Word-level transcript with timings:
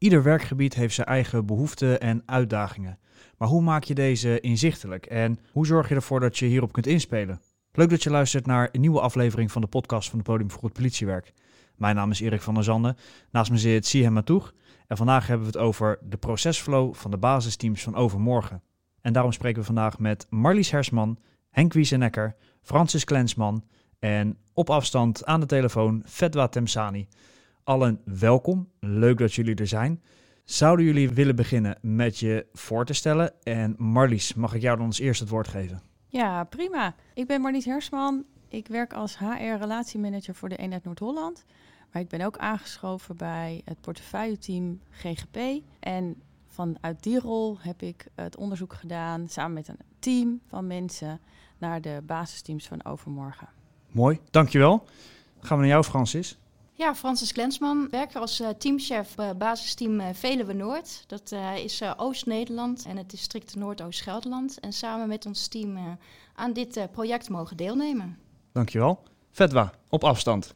Ieder 0.00 0.22
werkgebied 0.22 0.74
heeft 0.74 0.94
zijn 0.94 1.06
eigen 1.06 1.46
behoeften 1.46 2.00
en 2.00 2.22
uitdagingen. 2.26 2.98
Maar 3.38 3.48
hoe 3.48 3.62
maak 3.62 3.84
je 3.84 3.94
deze 3.94 4.40
inzichtelijk 4.40 5.06
en 5.06 5.38
hoe 5.52 5.66
zorg 5.66 5.88
je 5.88 5.94
ervoor 5.94 6.20
dat 6.20 6.38
je 6.38 6.46
hierop 6.46 6.72
kunt 6.72 6.86
inspelen? 6.86 7.40
Leuk 7.72 7.90
dat 7.90 8.02
je 8.02 8.10
luistert 8.10 8.46
naar 8.46 8.68
een 8.72 8.80
nieuwe 8.80 9.00
aflevering 9.00 9.52
van 9.52 9.60
de 9.60 9.66
podcast 9.66 10.10
van 10.10 10.18
de 10.18 10.24
Podium 10.24 10.50
voor 10.50 10.60
Goed 10.60 10.72
Politiewerk. 10.72 11.32
Mijn 11.76 11.96
naam 11.96 12.10
is 12.10 12.20
Erik 12.20 12.42
van 12.42 12.54
der 12.54 12.64
Zanden. 12.64 12.96
Naast 13.30 13.50
me 13.50 13.58
zit 13.58 13.86
Sihem 13.86 14.12
Matoeg. 14.12 14.54
En 14.86 14.96
vandaag 14.96 15.26
hebben 15.26 15.46
we 15.46 15.52
het 15.52 15.62
over 15.62 15.98
de 16.02 16.16
procesflow 16.16 16.94
van 16.94 17.10
de 17.10 17.18
basisteams 17.18 17.82
van 17.82 17.94
overmorgen. 17.94 18.62
En 19.00 19.12
daarom 19.12 19.32
spreken 19.32 19.60
we 19.60 19.66
vandaag 19.66 19.98
met 19.98 20.26
Marlies 20.30 20.70
Hersman, 20.70 21.18
Henk 21.50 21.72
Wiesenekker, 21.72 22.36
Francis 22.62 23.04
Klensman 23.04 23.64
en 23.98 24.38
op 24.52 24.70
afstand 24.70 25.24
aan 25.24 25.40
de 25.40 25.46
telefoon 25.46 26.02
Fedwa 26.06 26.48
Temsani. 26.48 27.08
Allen 27.64 28.00
welkom, 28.04 28.68
leuk 28.80 29.18
dat 29.18 29.34
jullie 29.34 29.54
er 29.54 29.66
zijn. 29.66 30.02
Zouden 30.44 30.84
jullie 30.84 31.10
willen 31.10 31.36
beginnen 31.36 31.78
met 31.82 32.18
je 32.18 32.46
voor 32.52 32.84
te 32.84 32.92
stellen? 32.92 33.32
En 33.42 33.74
Marlies, 33.78 34.34
mag 34.34 34.54
ik 34.54 34.60
jou 34.62 34.76
dan 34.76 34.86
als 34.86 34.98
eerst 34.98 35.20
het 35.20 35.28
woord 35.28 35.48
geven? 35.48 35.80
Ja, 36.06 36.44
prima. 36.44 36.94
Ik 37.14 37.26
ben 37.26 37.40
Marlies 37.40 37.64
Hersman. 37.64 38.24
Ik 38.48 38.66
werk 38.68 38.92
als 38.92 39.18
HR-relatiemanager 39.18 40.34
voor 40.34 40.48
de 40.48 40.56
Eenheid 40.56 40.84
Noord-Holland. 40.84 41.44
Maar 41.92 42.02
ik 42.02 42.08
ben 42.08 42.20
ook 42.20 42.38
aangeschoven 42.38 43.16
bij 43.16 43.62
het 43.64 43.80
portefeuille-team 43.80 44.80
GGP. 44.90 45.62
En 45.80 46.22
vanuit 46.46 47.02
die 47.02 47.20
rol 47.20 47.56
heb 47.60 47.82
ik 47.82 48.06
het 48.14 48.36
onderzoek 48.36 48.72
gedaan 48.72 49.28
samen 49.28 49.52
met 49.52 49.68
een 49.68 49.78
team 49.98 50.40
van 50.46 50.66
mensen 50.66 51.20
naar 51.58 51.80
de 51.80 52.02
basisteams 52.06 52.66
van 52.66 52.84
overmorgen. 52.84 53.48
Mooi, 53.90 54.20
dankjewel. 54.30 54.84
gaan 55.40 55.56
we 55.56 55.62
naar 55.62 55.72
jou, 55.72 55.84
Francis. 55.84 56.38
Ja, 56.80 56.94
Francis 56.94 57.32
Klensman, 57.32 57.88
werk 57.90 58.14
als 58.14 58.40
uh, 58.40 58.48
teamchef 58.48 59.14
uh, 59.18 59.30
basisteam 59.38 60.00
uh, 60.00 60.06
Veluwe 60.12 60.52
Noord. 60.52 61.04
Dat 61.06 61.34
is 61.64 61.82
Oost-Nederland 61.96 62.84
en 62.86 62.96
het 62.96 63.10
district 63.10 63.54
Noordoost-Gelderland. 63.54 64.60
En 64.60 64.72
samen 64.72 65.08
met 65.08 65.26
ons 65.26 65.48
team 65.48 65.98
aan 66.34 66.52
dit 66.52 66.86
project 66.92 67.28
mogen 67.28 67.56
deelnemen. 67.56 68.18
Dankjewel. 68.52 69.02
Fedwa, 69.32 69.72
op 69.88 70.04
afstand. 70.04 70.54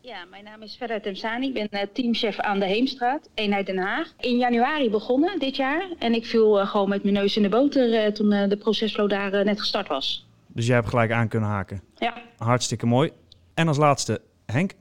Ja, 0.00 0.24
mijn 0.30 0.44
naam 0.44 0.62
is 0.62 0.76
Fedwa 0.76 1.00
Temsani. 1.00 1.52
Ik 1.52 1.70
ben 1.70 1.92
teamchef 1.92 2.38
aan 2.38 2.58
de 2.58 2.66
Heemstraat, 2.66 3.28
eenheid 3.34 3.66
Den 3.66 3.78
Haag. 3.78 4.12
In 4.20 4.36
januari 4.36 4.90
begonnen 4.90 5.38
dit 5.38 5.56
jaar. 5.56 5.88
En 5.98 6.14
ik 6.14 6.26
viel 6.26 6.66
gewoon 6.66 6.88
met 6.88 7.02
mijn 7.02 7.14
neus 7.14 7.36
in 7.36 7.42
de 7.42 7.48
boter 7.48 8.12
toen 8.12 8.30
de 8.30 8.56
procesflow 8.56 9.08
daar 9.10 9.44
net 9.44 9.60
gestart 9.60 9.88
was. 9.88 10.26
Dus 10.46 10.66
jij 10.66 10.76
hebt 10.76 10.88
gelijk 10.88 11.12
aan 11.12 11.28
kunnen 11.28 11.48
haken? 11.48 11.82
Ja. 11.94 12.22
Hartstikke 12.36 12.86
mooi. 12.86 13.12
En 13.54 13.68
als 13.68 13.76
laatste, 13.76 14.20
Henk. 14.46 14.72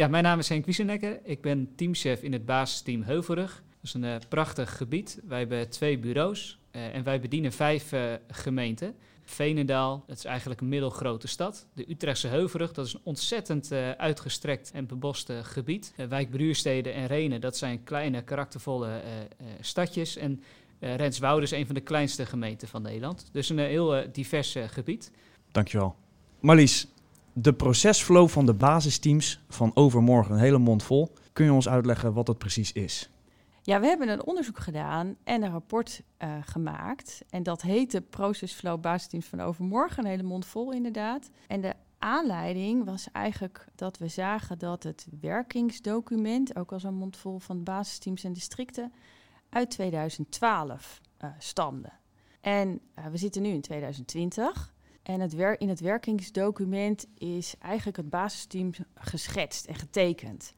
Ja, 0.00 0.08
mijn 0.08 0.24
naam 0.24 0.38
is 0.38 0.48
Henk 0.48 0.64
Wiesenekker. 0.64 1.20
Ik 1.22 1.40
ben 1.40 1.72
teamchef 1.76 2.22
in 2.22 2.32
het 2.32 2.44
basisteam 2.44 3.02
Heuvelrug. 3.02 3.54
Dat 3.54 3.82
is 3.82 3.94
een 3.94 4.04
uh, 4.04 4.14
prachtig 4.28 4.76
gebied. 4.76 5.20
Wij 5.24 5.38
hebben 5.38 5.70
twee 5.70 5.98
bureaus 5.98 6.58
uh, 6.72 6.94
en 6.94 7.04
wij 7.04 7.20
bedienen 7.20 7.52
vijf 7.52 7.92
uh, 7.92 8.12
gemeenten. 8.28 8.94
Veenendaal, 9.24 10.04
dat 10.06 10.16
is 10.16 10.24
eigenlijk 10.24 10.60
een 10.60 10.68
middelgrote 10.68 11.28
stad. 11.28 11.66
De 11.74 11.90
Utrechtse 11.90 12.28
Heuvelrug, 12.28 12.72
dat 12.72 12.86
is 12.86 12.94
een 12.94 13.00
ontzettend 13.02 13.72
uitgestrekt 13.96 14.70
en 14.74 14.86
bebost 14.86 15.32
gebied. 15.42 15.94
Wijk 16.08 16.30
Bruursteden 16.30 16.94
en 16.94 17.06
Renen, 17.06 17.40
dat 17.40 17.56
zijn 17.56 17.84
kleine, 17.84 18.22
karaktervolle 18.22 19.00
stadjes. 19.60 20.16
En 20.16 20.42
Renswoude 20.78 21.42
is 21.42 21.50
een 21.50 21.66
van 21.66 21.74
de 21.74 21.80
kleinste 21.80 22.26
gemeenten 22.26 22.68
van 22.68 22.82
Nederland. 22.82 23.28
Dus 23.32 23.48
een 23.48 23.58
heel 23.58 24.04
divers 24.12 24.56
gebied. 24.66 25.10
Dankjewel. 25.52 25.96
Marlies, 26.40 26.86
de 27.40 27.52
procesflow 27.52 28.28
van 28.28 28.46
de 28.46 28.54
basisteams 28.54 29.40
van 29.48 29.70
overmorgen, 29.74 30.34
een 30.34 30.40
hele 30.40 30.58
mond 30.58 30.82
vol. 30.82 31.12
Kun 31.32 31.44
je 31.44 31.52
ons 31.52 31.68
uitleggen 31.68 32.12
wat 32.12 32.26
dat 32.26 32.38
precies 32.38 32.72
is? 32.72 33.10
Ja, 33.62 33.80
we 33.80 33.86
hebben 33.86 34.08
een 34.08 34.26
onderzoek 34.26 34.58
gedaan 34.58 35.16
en 35.24 35.42
een 35.42 35.50
rapport 35.50 36.02
uh, 36.18 36.34
gemaakt. 36.40 37.22
En 37.30 37.42
dat 37.42 37.62
heet 37.62 37.90
de 37.90 38.00
Procesflow 38.00 38.80
Basisteams 38.80 39.26
van 39.26 39.40
overmorgen, 39.40 40.04
een 40.04 40.10
hele 40.10 40.22
mond 40.22 40.46
vol 40.46 40.72
inderdaad. 40.72 41.30
En 41.46 41.60
de 41.60 41.74
aanleiding 41.98 42.84
was 42.84 43.08
eigenlijk 43.12 43.66
dat 43.74 43.98
we 43.98 44.08
zagen 44.08 44.58
dat 44.58 44.82
het 44.82 45.06
werkingsdocument, 45.20 46.56
ook 46.56 46.72
als 46.72 46.82
een 46.82 46.94
mond 46.94 47.16
vol 47.16 47.38
van 47.38 47.62
basisteams 47.62 48.24
en 48.24 48.32
districten, 48.32 48.92
uit 49.48 49.70
2012 49.70 51.00
uh, 51.24 51.28
eh, 51.28 51.34
stamde. 51.38 51.90
En 52.40 52.80
uh, 52.98 53.06
we 53.06 53.16
zitten 53.16 53.42
nu 53.42 53.48
in 53.48 53.60
2020. 53.60 54.72
En 55.02 55.20
het 55.20 55.32
in 55.58 55.68
het 55.68 55.80
werkingsdocument 55.80 57.06
is 57.14 57.54
eigenlijk 57.58 57.96
het 57.96 58.10
basisteam 58.10 58.70
geschetst 58.94 59.66
en 59.66 59.74
getekend. 59.74 60.54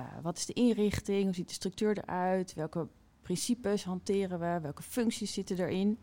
Uh, 0.00 0.06
wat 0.22 0.36
is 0.36 0.46
de 0.46 0.52
inrichting? 0.52 1.24
Hoe 1.24 1.34
ziet 1.34 1.48
de 1.48 1.54
structuur 1.54 1.98
eruit? 1.98 2.54
Welke 2.54 2.88
principes 3.22 3.84
hanteren 3.84 4.38
we? 4.38 4.58
Welke 4.62 4.82
functies 4.82 5.32
zitten 5.32 5.58
erin? 5.58 5.98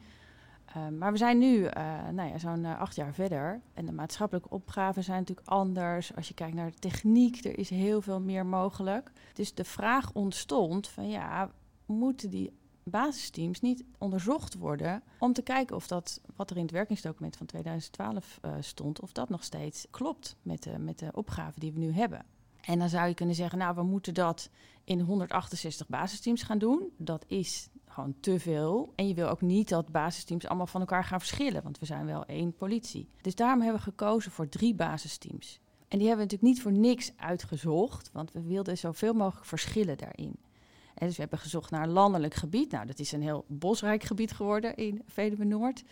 Uh, 0.77 0.87
maar 0.87 1.11
we 1.11 1.17
zijn 1.17 1.37
nu 1.37 1.57
uh, 1.57 1.69
nou 2.09 2.29
ja, 2.29 2.37
zo'n 2.37 2.65
acht 2.65 2.95
jaar 2.95 3.13
verder. 3.13 3.61
En 3.73 3.85
de 3.85 3.91
maatschappelijke 3.91 4.49
opgaven 4.49 5.03
zijn 5.03 5.19
natuurlijk 5.19 5.47
anders. 5.47 6.15
Als 6.15 6.27
je 6.27 6.33
kijkt 6.33 6.55
naar 6.55 6.71
de 6.71 6.79
techniek, 6.79 7.45
er 7.45 7.57
is 7.57 7.69
heel 7.69 8.01
veel 8.01 8.19
meer 8.19 8.45
mogelijk. 8.45 9.11
Dus 9.33 9.53
de 9.53 9.63
vraag 9.63 10.13
ontstond 10.13 10.87
van 10.87 11.09
ja, 11.09 11.51
moeten 11.85 12.29
die 12.29 12.51
basisteams 12.89 13.61
niet 13.61 13.83
onderzocht 13.97 14.53
worden 14.53 15.03
om 15.19 15.33
te 15.33 15.41
kijken 15.41 15.75
of 15.75 15.87
dat 15.87 16.21
wat 16.35 16.49
er 16.49 16.55
in 16.55 16.61
het 16.61 16.71
werkingsdocument 16.71 17.37
van 17.37 17.45
2012 17.45 18.39
uh, 18.45 18.51
eh, 18.51 18.61
stond, 18.61 18.99
of 19.01 19.11
dat 19.11 19.29
nog 19.29 19.43
steeds 19.43 19.87
klopt 19.91 20.35
met 20.41 20.63
de, 20.63 20.79
met 20.79 20.99
de 20.99 21.09
opgaven 21.13 21.59
die 21.59 21.73
we 21.73 21.79
nu 21.79 21.91
hebben. 21.91 22.25
En 22.61 22.79
dan 22.79 22.89
zou 22.89 23.07
je 23.07 23.13
kunnen 23.13 23.35
zeggen, 23.35 23.57
nou, 23.57 23.75
we 23.75 23.83
moeten 23.83 24.13
dat 24.13 24.49
in 24.83 24.99
168 24.99 25.87
basisteams 25.87 26.43
gaan 26.43 26.57
doen. 26.57 26.89
Dat 26.97 27.25
is 27.27 27.69
gewoon 27.87 28.15
te 28.19 28.39
veel. 28.39 28.93
En 28.95 29.07
je 29.07 29.13
wil 29.13 29.27
ook 29.27 29.41
niet 29.41 29.69
dat 29.69 29.91
basisteams 29.91 30.47
allemaal 30.47 30.67
van 30.67 30.81
elkaar 30.81 31.03
gaan 31.03 31.19
verschillen, 31.19 31.63
want 31.63 31.79
we 31.79 31.85
zijn 31.85 32.05
wel 32.05 32.25
één 32.25 32.55
politie. 32.55 33.09
Dus 33.21 33.35
daarom 33.35 33.61
hebben 33.61 33.79
we 33.79 33.89
gekozen 33.89 34.31
voor 34.31 34.49
drie 34.49 34.75
basisteams. 34.75 35.59
En 35.87 35.97
die 35.97 36.07
hebben 36.07 36.27
we 36.27 36.31
natuurlijk 36.33 36.41
niet 36.41 36.61
voor 36.61 36.71
niks 36.71 37.11
uitgezocht, 37.17 38.09
want 38.11 38.31
we 38.31 38.41
wilden 38.41 38.77
zoveel 38.77 39.13
mogelijk 39.13 39.45
verschillen 39.45 39.97
daarin. 39.97 40.35
En 40.95 41.07
dus 41.07 41.15
we 41.15 41.21
hebben 41.21 41.39
gezocht 41.39 41.71
naar 41.71 41.83
een 41.83 41.89
landelijk 41.89 42.33
gebied. 42.33 42.71
Nou, 42.71 42.85
dat 42.85 42.99
is 42.99 43.11
een 43.11 43.21
heel 43.21 43.45
bosrijk 43.47 44.03
gebied 44.03 44.31
geworden 44.31 44.75
in 44.75 45.01
Veluwe 45.07 45.45
Noord. 45.45 45.83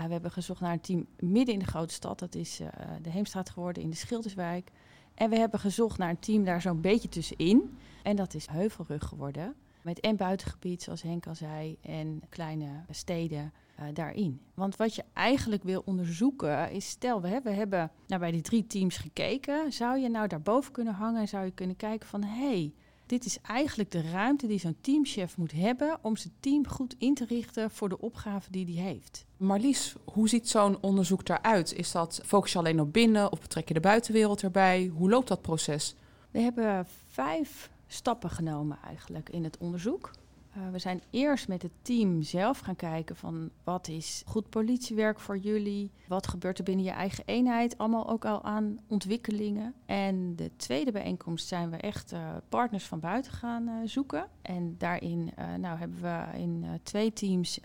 Uh, 0.00 0.06
we 0.06 0.12
hebben 0.12 0.30
gezocht 0.30 0.60
naar 0.60 0.72
een 0.72 0.80
team 0.80 1.06
midden 1.18 1.54
in 1.54 1.60
de 1.60 1.66
grote 1.66 1.94
stad. 1.94 2.18
Dat 2.18 2.34
is 2.34 2.60
uh, 2.60 2.68
de 3.02 3.10
Heemstraat 3.10 3.50
geworden 3.50 3.82
in 3.82 3.90
de 3.90 3.96
Schilderswijk. 3.96 4.70
En 5.14 5.30
we 5.30 5.36
hebben 5.36 5.60
gezocht 5.60 5.98
naar 5.98 6.10
een 6.10 6.18
team 6.18 6.44
daar 6.44 6.60
zo'n 6.60 6.80
beetje 6.80 7.08
tussenin. 7.08 7.78
En 8.02 8.16
dat 8.16 8.34
is 8.34 8.46
Heuvelrug 8.46 9.04
geworden. 9.04 9.54
Met 9.82 10.00
en 10.00 10.16
buitengebied, 10.16 10.82
zoals 10.82 11.02
Henk 11.02 11.26
al 11.26 11.34
zei, 11.34 11.76
en 11.82 12.22
kleine 12.28 12.84
steden 12.90 13.52
uh, 13.80 13.86
daarin. 13.92 14.40
Want 14.54 14.76
wat 14.76 14.94
je 14.94 15.04
eigenlijk 15.12 15.62
wil 15.62 15.82
onderzoeken 15.84 16.70
is, 16.70 16.88
stel 16.88 17.20
we 17.20 17.28
hebben, 17.28 17.52
we 17.52 17.58
hebben 17.58 17.90
nou, 18.06 18.20
bij 18.20 18.30
die 18.30 18.40
drie 18.40 18.66
teams 18.66 18.96
gekeken. 18.96 19.72
Zou 19.72 19.98
je 19.98 20.08
nou 20.08 20.28
daarboven 20.28 20.72
kunnen 20.72 20.94
hangen 20.94 21.20
en 21.20 21.28
zou 21.28 21.44
je 21.44 21.50
kunnen 21.50 21.76
kijken 21.76 22.08
van... 22.08 22.24
hé, 22.24 22.48
hey, 22.48 22.72
dit 23.10 23.24
is 23.24 23.38
eigenlijk 23.42 23.90
de 23.90 24.10
ruimte 24.10 24.46
die 24.46 24.58
zo'n 24.58 24.76
teamchef 24.80 25.36
moet 25.36 25.52
hebben 25.52 25.98
om 26.02 26.16
zijn 26.16 26.32
team 26.40 26.66
goed 26.66 26.94
in 26.98 27.14
te 27.14 27.24
richten 27.24 27.70
voor 27.70 27.88
de 27.88 28.00
opgave 28.00 28.50
die 28.50 28.64
hij 28.64 28.90
heeft. 28.90 29.24
Marlies, 29.36 29.94
hoe 30.04 30.28
ziet 30.28 30.48
zo'n 30.48 30.78
onderzoek 30.80 31.28
eruit? 31.28 31.72
Is 31.72 31.92
dat 31.92 32.20
focus 32.24 32.52
je 32.52 32.58
alleen 32.58 32.80
op 32.80 32.92
binnen 32.92 33.32
of 33.32 33.40
betrek 33.40 33.68
je 33.68 33.74
de 33.74 33.80
buitenwereld 33.80 34.42
erbij? 34.42 34.90
Hoe 34.94 35.10
loopt 35.10 35.28
dat 35.28 35.42
proces? 35.42 35.94
We 36.30 36.40
hebben 36.40 36.86
vijf 37.08 37.70
stappen 37.86 38.30
genomen 38.30 38.78
eigenlijk 38.86 39.28
in 39.28 39.44
het 39.44 39.58
onderzoek. 39.58 40.10
Uh, 40.56 40.70
we 40.72 40.78
zijn 40.78 41.02
eerst 41.10 41.48
met 41.48 41.62
het 41.62 41.72
team 41.82 42.22
zelf 42.22 42.58
gaan 42.58 42.76
kijken 42.76 43.16
van 43.16 43.50
wat 43.64 43.88
is 43.88 44.22
goed 44.26 44.48
politiewerk 44.48 45.20
voor 45.20 45.38
jullie? 45.38 45.90
Wat 46.08 46.26
gebeurt 46.26 46.58
er 46.58 46.64
binnen 46.64 46.84
je 46.84 46.90
eigen 46.90 47.24
eenheid? 47.26 47.78
Allemaal 47.78 48.08
ook 48.08 48.24
al 48.24 48.44
aan 48.44 48.78
ontwikkelingen. 48.86 49.74
En 49.86 50.36
de 50.36 50.50
tweede 50.56 50.92
bijeenkomst 50.92 51.46
zijn 51.46 51.70
we 51.70 51.76
echt 51.76 52.12
uh, 52.12 52.18
partners 52.48 52.86
van 52.86 53.00
buiten 53.00 53.32
gaan 53.32 53.68
uh, 53.68 53.74
zoeken. 53.84 54.28
En 54.42 54.74
daarin 54.78 55.32
nou, 55.60 55.78
hebben 55.78 56.00
we 56.00 56.38
in 56.38 56.64
twee 56.82 57.12
teams 57.12 57.60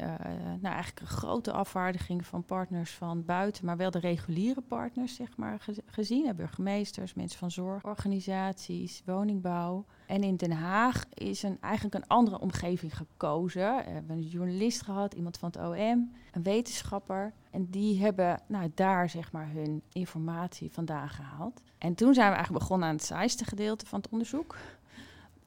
nou, 0.62 0.74
eigenlijk 0.74 1.00
een 1.00 1.08
grote 1.08 1.52
afvaardiging 1.52 2.26
van 2.26 2.44
partners 2.44 2.92
van 2.92 3.26
buiten, 3.26 3.66
maar 3.66 3.78
wel 3.78 3.92
de 3.92 4.00
reguliere 4.00 4.62
partners 4.62 5.16
zeg 5.16 5.38
maar, 5.38 5.66
gezien. 5.86 6.36
Burgemeesters, 6.36 7.14
mensen 7.14 7.40
van 7.40 7.52
zorg, 7.52 7.84
organisaties, 7.84 9.02
woningbouw. 9.06 9.86
En 10.06 10.24
in 10.24 10.36
Den 10.36 10.52
Haag 10.52 11.04
is 11.14 11.44
een, 11.44 11.58
eigenlijk 11.62 11.96
een 11.96 12.08
andere 12.08 12.40
omgeving 12.40 12.98
gekozen. 12.98 13.76
We 13.76 13.92
hebben 13.92 14.18
een 14.18 14.28
journalist 14.28 14.82
gehad, 14.82 15.14
iemand 15.14 15.38
van 15.38 15.50
het 15.50 15.62
OM, 15.62 16.12
een 16.32 16.44
wetenschapper. 16.44 17.34
En 17.52 17.70
die 17.70 18.02
hebben 18.02 18.42
nou, 18.48 18.72
daar 18.76 19.10
zeg 19.10 19.32
maar 19.32 19.50
hun 19.52 19.82
informatie 19.94 20.72
vandaan 20.72 21.10
gehaald. 21.10 21.62
En 21.78 21.96
toen 21.96 22.14
zijn 22.14 22.30
we 22.30 22.36
eigenlijk 22.36 22.64
begonnen 22.64 22.88
aan 22.88 22.96
het 22.96 23.04
saaiste 23.04 23.46
gedeelte 23.46 23.86
van 23.86 24.00
het 24.00 24.10
onderzoek. 24.10 24.56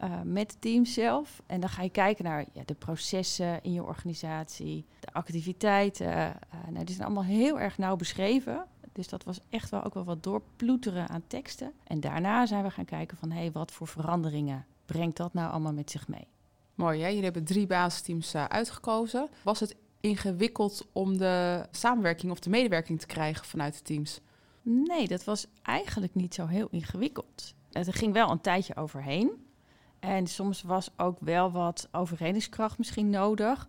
Uh, 0.05 0.21
met 0.25 0.51
het 0.51 0.61
team 0.61 0.85
zelf. 0.85 1.43
En 1.47 1.61
dan 1.61 1.69
ga 1.69 1.83
je 1.83 1.91
kijken 1.91 2.25
naar 2.25 2.45
ja, 2.53 2.63
de 2.65 2.75
processen 2.75 3.63
in 3.63 3.73
je 3.73 3.83
organisatie, 3.83 4.87
de 5.01 5.13
activiteiten. 5.13 6.07
Uh, 6.07 6.31
nou, 6.71 6.85
die 6.85 6.95
zijn 6.95 7.07
allemaal 7.07 7.25
heel 7.25 7.61
erg 7.61 7.79
nauw 7.79 7.97
beschreven. 7.97 8.67
Dus 8.99 9.09
dat 9.09 9.25
was 9.25 9.41
echt 9.49 9.71
wel 9.71 9.85
ook 9.85 9.95
wel 9.95 10.05
wat 10.05 10.23
doorploeteren 10.23 11.09
aan 11.09 11.23
teksten. 11.27 11.73
En 11.85 12.01
daarna 12.01 12.47
zijn 12.47 12.63
we 12.63 12.71
gaan 12.71 12.85
kijken 12.85 13.17
van, 13.17 13.31
hé, 13.31 13.39
hey, 13.39 13.53
wat 13.53 13.73
voor 13.73 13.87
veranderingen 13.87 14.67
brengt 14.87 15.17
dat 15.17 15.33
nou 15.33 15.51
allemaal 15.51 15.73
met 15.73 15.91
zich 15.91 16.09
mee? 16.09 16.27
Mooi, 16.75 17.01
hè? 17.01 17.07
Jullie 17.07 17.25
hebben 17.25 17.45
drie 17.45 17.67
basisteams 17.67 18.35
uh, 18.35 18.45
uitgekozen. 18.45 19.29
Was 19.43 19.61
het 19.61 19.77
ingewikkeld 20.01 20.87
om 20.93 21.19
de 21.19 21.67
samenwerking 21.71 22.33
of 22.33 22.39
de 22.39 22.51
medewerking 22.51 23.01
te 23.01 23.07
krijgen 23.07 23.45
vanuit 23.45 23.75
de 23.75 23.83
teams? 23.83 24.21
Nee, 24.63 25.09
dat 25.09 25.25
was 25.25 25.47
eigenlijk 25.63 26.15
niet 26.15 26.35
zo 26.35 26.47
heel 26.47 26.69
ingewikkeld. 26.71 27.55
Er 27.73 27.95
ging 27.95 28.13
wel 28.13 28.31
een 28.31 28.41
tijdje 28.41 28.77
overheen. 28.77 29.31
En 29.99 30.27
soms 30.27 30.63
was 30.63 30.91
ook 30.97 31.19
wel 31.21 31.51
wat 31.51 31.89
overredingskracht 31.93 32.79
misschien 32.79 33.11
nodig. 33.11 33.69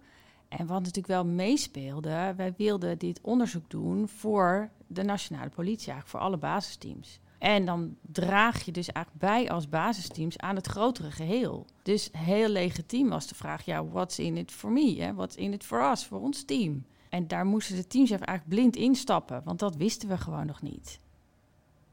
En 0.49 0.65
wat 0.65 0.79
natuurlijk 0.79 1.07
wel 1.07 1.25
meespeelde, 1.25 2.33
wij 2.35 2.53
wilden 2.57 2.97
dit 2.97 3.19
onderzoek 3.21 3.69
doen 3.69 4.07
voor 4.07 4.69
de 4.87 5.03
nationale 5.03 5.49
politie, 5.49 5.91
eigenlijk 5.91 6.07
voor 6.07 6.19
alle 6.19 6.37
basisteams. 6.37 7.19
En 7.37 7.65
dan 7.65 7.95
draag 8.01 8.65
je 8.65 8.71
dus 8.71 8.91
eigenlijk 8.91 9.25
bij 9.25 9.51
als 9.51 9.69
basisteams 9.69 10.37
aan 10.37 10.55
het 10.55 10.67
grotere 10.67 11.11
geheel. 11.11 11.65
Dus 11.83 12.09
heel 12.17 12.49
legitiem 12.49 13.09
was 13.09 13.27
de 13.27 13.35
vraag, 13.35 13.65
ja, 13.65 13.85
what's 13.85 14.19
in 14.19 14.37
it 14.37 14.51
for 14.51 14.71
me? 14.71 15.13
What's 15.15 15.35
in 15.35 15.53
it 15.53 15.63
for 15.63 15.91
us, 15.91 16.05
voor 16.05 16.19
ons 16.19 16.43
team? 16.43 16.85
En 17.09 17.27
daar 17.27 17.45
moesten 17.45 17.75
de 17.75 17.87
teams 17.87 18.09
eigenlijk 18.09 18.47
blind 18.47 18.75
instappen, 18.75 19.41
want 19.45 19.59
dat 19.59 19.75
wisten 19.75 20.09
we 20.09 20.17
gewoon 20.17 20.45
nog 20.45 20.61
niet. 20.61 20.99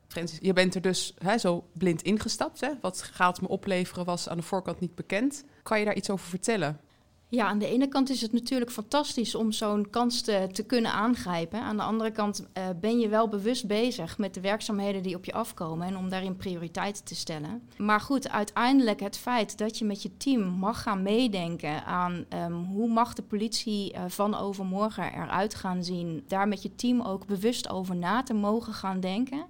Francis, 0.08 0.38
je 0.42 0.52
bent 0.52 0.74
er 0.74 0.80
dus 0.80 1.14
hè, 1.18 1.38
zo 1.38 1.64
blind 1.72 2.02
ingestapt. 2.02 2.60
Hè? 2.60 2.70
Wat 2.80 3.02
gaat 3.02 3.40
me 3.40 3.48
opleveren 3.48 4.04
was 4.04 4.28
aan 4.28 4.36
de 4.36 4.42
voorkant 4.42 4.80
niet 4.80 4.94
bekend. 4.94 5.44
Kan 5.62 5.78
je 5.78 5.84
daar 5.84 5.96
iets 5.96 6.10
over 6.10 6.26
vertellen? 6.26 6.80
Ja, 7.28 7.46
aan 7.46 7.58
de 7.58 7.68
ene 7.68 7.88
kant 7.88 8.10
is 8.10 8.20
het 8.20 8.32
natuurlijk 8.32 8.70
fantastisch 8.70 9.34
om 9.34 9.52
zo'n 9.52 9.90
kans 9.90 10.20
te, 10.20 10.48
te, 10.52 10.62
kunnen 10.62 10.92
aangrijpen. 10.92 11.60
Aan 11.60 11.76
de 11.76 11.82
andere 11.82 12.10
kant 12.10 12.40
uh, 12.40 12.64
ben 12.80 12.98
je 12.98 13.08
wel 13.08 13.28
bewust 13.28 13.66
bezig 13.66 14.18
met 14.18 14.34
de 14.34 14.40
werkzaamheden 14.40 15.02
die 15.02 15.16
op 15.16 15.24
je 15.24 15.32
afkomen 15.32 15.86
en 15.86 15.96
om 15.96 16.08
daarin 16.08 16.36
prioriteiten 16.36 17.04
te 17.04 17.14
stellen. 17.14 17.62
Maar 17.76 18.00
goed, 18.00 18.28
uiteindelijk 18.28 19.00
het 19.00 19.16
feit 19.16 19.58
dat 19.58 19.78
je 19.78 19.84
met 19.84 20.02
je 20.02 20.16
team 20.16 20.40
mag 20.40 20.82
gaan 20.82 21.02
meedenken 21.02 21.84
aan 21.84 22.24
um, 22.34 22.64
hoe 22.64 22.88
mag 22.88 23.14
de 23.14 23.22
politie 23.22 23.94
uh, 23.94 24.00
van 24.08 24.34
overmorgen 24.34 25.12
eruit 25.12 25.54
gaan 25.54 25.84
zien, 25.84 26.24
daar 26.28 26.48
met 26.48 26.62
je 26.62 26.74
team 26.74 27.00
ook 27.00 27.26
bewust 27.26 27.68
over 27.68 27.96
na 27.96 28.22
te 28.22 28.34
mogen 28.34 28.72
gaan 28.72 29.00
denken. 29.00 29.46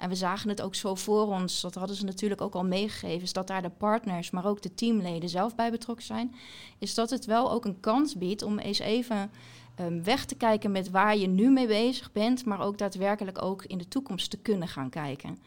En 0.00 0.08
we 0.08 0.14
zagen 0.14 0.48
het 0.48 0.62
ook 0.62 0.74
zo 0.74 0.94
voor 0.94 1.26
ons, 1.26 1.60
dat 1.60 1.74
hadden 1.74 1.96
ze 1.96 2.04
natuurlijk 2.04 2.40
ook 2.40 2.54
al 2.54 2.64
meegegeven, 2.64 3.22
is 3.22 3.32
dat 3.32 3.46
daar 3.46 3.62
de 3.62 3.70
partners, 3.70 4.30
maar 4.30 4.46
ook 4.46 4.62
de 4.62 4.74
teamleden 4.74 5.28
zelf 5.28 5.54
bij 5.54 5.70
betrokken 5.70 6.06
zijn. 6.06 6.34
Is 6.78 6.94
dat 6.94 7.10
het 7.10 7.24
wel 7.24 7.52
ook 7.52 7.64
een 7.64 7.80
kans 7.80 8.16
biedt 8.16 8.42
om 8.42 8.58
eens 8.58 8.78
even 8.78 9.30
um, 9.80 10.04
weg 10.04 10.24
te 10.24 10.34
kijken 10.34 10.70
met 10.70 10.90
waar 10.90 11.16
je 11.16 11.26
nu 11.26 11.50
mee 11.50 11.66
bezig 11.66 12.12
bent, 12.12 12.44
maar 12.44 12.60
ook 12.60 12.78
daadwerkelijk 12.78 13.42
ook 13.42 13.64
in 13.64 13.78
de 13.78 13.88
toekomst 13.88 14.30
te 14.30 14.36
kunnen 14.36 14.68
gaan 14.68 14.90
kijken. 14.90 15.38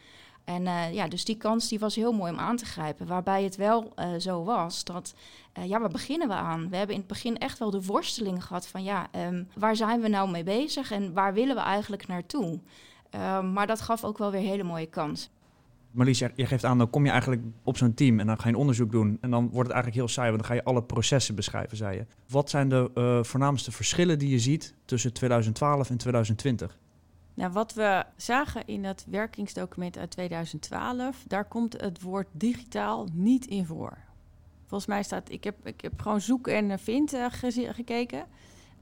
En 0.44 0.62
uh, 0.62 0.94
ja, 0.94 1.08
dus 1.08 1.24
die 1.24 1.36
kans 1.36 1.68
die 1.68 1.78
was 1.78 1.94
heel 1.94 2.12
mooi 2.12 2.32
om 2.32 2.38
aan 2.38 2.56
te 2.56 2.64
grijpen. 2.64 3.06
Waarbij 3.06 3.42
het 3.42 3.56
wel 3.56 3.92
uh, 3.96 4.06
zo 4.18 4.44
was 4.44 4.84
dat, 4.84 5.14
uh, 5.58 5.66
ja, 5.66 5.80
waar 5.80 5.90
beginnen 5.90 6.28
we 6.28 6.34
aan? 6.34 6.68
We 6.68 6.76
hebben 6.76 6.94
in 6.94 7.00
het 7.00 7.10
begin 7.10 7.38
echt 7.38 7.58
wel 7.58 7.70
de 7.70 7.82
worsteling 7.82 8.44
gehad 8.44 8.66
van, 8.66 8.82
ja, 8.82 9.08
um, 9.16 9.48
waar 9.54 9.76
zijn 9.76 10.00
we 10.00 10.08
nou 10.08 10.30
mee 10.30 10.44
bezig 10.44 10.90
en 10.90 11.12
waar 11.12 11.34
willen 11.34 11.54
we 11.54 11.62
eigenlijk 11.62 12.06
naartoe? 12.06 12.60
Uh, 13.14 13.42
maar 13.52 13.66
dat 13.66 13.80
gaf 13.80 14.04
ook 14.04 14.18
wel 14.18 14.30
weer 14.30 14.40
een 14.40 14.46
hele 14.46 14.62
mooie 14.62 14.86
kans. 14.86 15.30
Marlies, 15.90 16.18
je 16.18 16.46
geeft 16.46 16.64
aan, 16.64 16.78
dan 16.78 16.90
kom 16.90 17.04
je 17.04 17.10
eigenlijk 17.10 17.42
op 17.62 17.76
zo'n 17.76 17.94
team 17.94 18.20
en 18.20 18.26
dan 18.26 18.36
ga 18.36 18.48
je 18.48 18.54
een 18.54 18.60
onderzoek 18.60 18.90
doen. 18.90 19.18
En 19.20 19.30
dan 19.30 19.42
wordt 19.42 19.68
het 19.68 19.70
eigenlijk 19.70 19.94
heel 19.94 20.08
saai, 20.08 20.28
want 20.28 20.40
dan 20.40 20.50
ga 20.50 20.56
je 20.56 20.64
alle 20.64 20.82
processen 20.82 21.34
beschrijven, 21.34 21.76
zei 21.76 21.96
je. 21.96 22.06
Wat 22.28 22.50
zijn 22.50 22.68
de 22.68 22.90
uh, 22.94 23.22
voornaamste 23.22 23.72
verschillen 23.72 24.18
die 24.18 24.30
je 24.30 24.38
ziet 24.38 24.74
tussen 24.84 25.12
2012 25.12 25.90
en 25.90 25.96
2020? 25.96 26.78
Nou, 27.34 27.52
wat 27.52 27.74
we 27.74 28.04
zagen 28.16 28.66
in 28.66 28.84
het 28.84 29.06
werkingsdocument 29.08 29.98
uit 29.98 30.10
2012, 30.10 31.24
daar 31.26 31.44
komt 31.44 31.80
het 31.80 32.02
woord 32.02 32.28
digitaal 32.32 33.08
niet 33.12 33.46
in 33.46 33.66
voor. 33.66 33.98
Volgens 34.66 34.86
mij 34.86 35.02
staat, 35.02 35.30
ik 35.30 35.44
heb, 35.44 35.66
ik 35.66 35.80
heb 35.80 36.00
gewoon 36.00 36.20
zoek 36.20 36.48
en 36.48 36.78
vind 36.78 37.14
uh, 37.14 37.26
gekeken. 37.30 38.26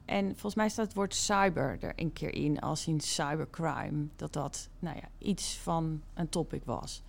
En 0.04 0.24
volgens 0.24 0.54
mij 0.54 0.68
staat 0.68 0.86
het 0.86 0.94
woord 0.94 1.14
cyber 1.14 1.76
er 1.80 1.92
een 1.96 2.12
keer 2.12 2.34
in, 2.34 2.60
als 2.60 2.86
in 2.86 3.00
cybercrime, 3.00 4.06
dat 4.16 4.32
dat 4.32 4.68
nou 4.78 4.96
ja, 4.96 5.08
iets 5.18 5.56
van 5.56 6.02
een 6.14 6.28
topic 6.28 6.64
was. 6.64 7.02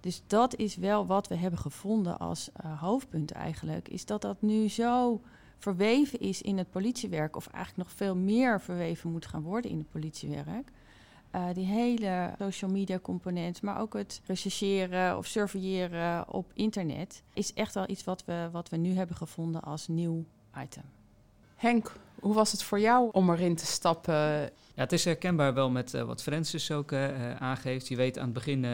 Dus 0.00 0.22
dat 0.26 0.56
is 0.56 0.76
wel 0.76 1.06
wat 1.06 1.28
we 1.28 1.34
hebben 1.34 1.58
gevonden 1.58 2.18
als 2.18 2.50
uh, 2.64 2.80
hoofdpunt 2.80 3.30
eigenlijk, 3.30 3.88
is 3.88 4.04
dat 4.04 4.22
dat 4.22 4.42
nu 4.42 4.68
zo 4.68 5.20
verweven 5.58 6.20
is 6.20 6.42
in 6.42 6.58
het 6.58 6.70
politiewerk, 6.70 7.36
of 7.36 7.46
eigenlijk 7.46 7.88
nog 7.88 7.96
veel 7.96 8.16
meer 8.16 8.60
verweven 8.60 9.10
moet 9.10 9.26
gaan 9.26 9.42
worden 9.42 9.70
in 9.70 9.78
het 9.78 9.90
politiewerk. 9.90 10.70
Uh, 11.34 11.44
die 11.54 11.66
hele 11.66 12.34
social 12.38 12.70
media 12.70 12.98
component, 12.98 13.62
maar 13.62 13.80
ook 13.80 13.94
het 13.94 14.20
rechercheren 14.26 15.16
of 15.16 15.26
surveilleren 15.26 16.32
op 16.32 16.50
internet, 16.54 17.22
is 17.32 17.52
echt 17.52 17.74
wel 17.74 17.88
iets 17.88 18.04
wat 18.04 18.24
we, 18.24 18.48
wat 18.52 18.68
we 18.68 18.76
nu 18.76 18.94
hebben 18.94 19.16
gevonden 19.16 19.62
als 19.62 19.88
nieuw 19.88 20.24
item. 20.62 20.99
Henk, 21.60 21.92
hoe 22.20 22.34
was 22.34 22.52
het 22.52 22.62
voor 22.62 22.80
jou 22.80 23.08
om 23.12 23.30
erin 23.30 23.56
te 23.56 23.66
stappen? 23.66 24.14
Ja, 24.14 24.50
het 24.74 24.92
is 24.92 25.04
herkenbaar 25.04 25.54
wel 25.54 25.70
met 25.70 25.94
uh, 25.94 26.02
wat 26.02 26.22
Francis 26.22 26.70
ook 26.70 26.92
uh, 26.92 27.36
aangeeft. 27.36 27.88
Je 27.88 27.96
weet 27.96 28.18
aan 28.18 28.24
het 28.24 28.32
begin 28.32 28.66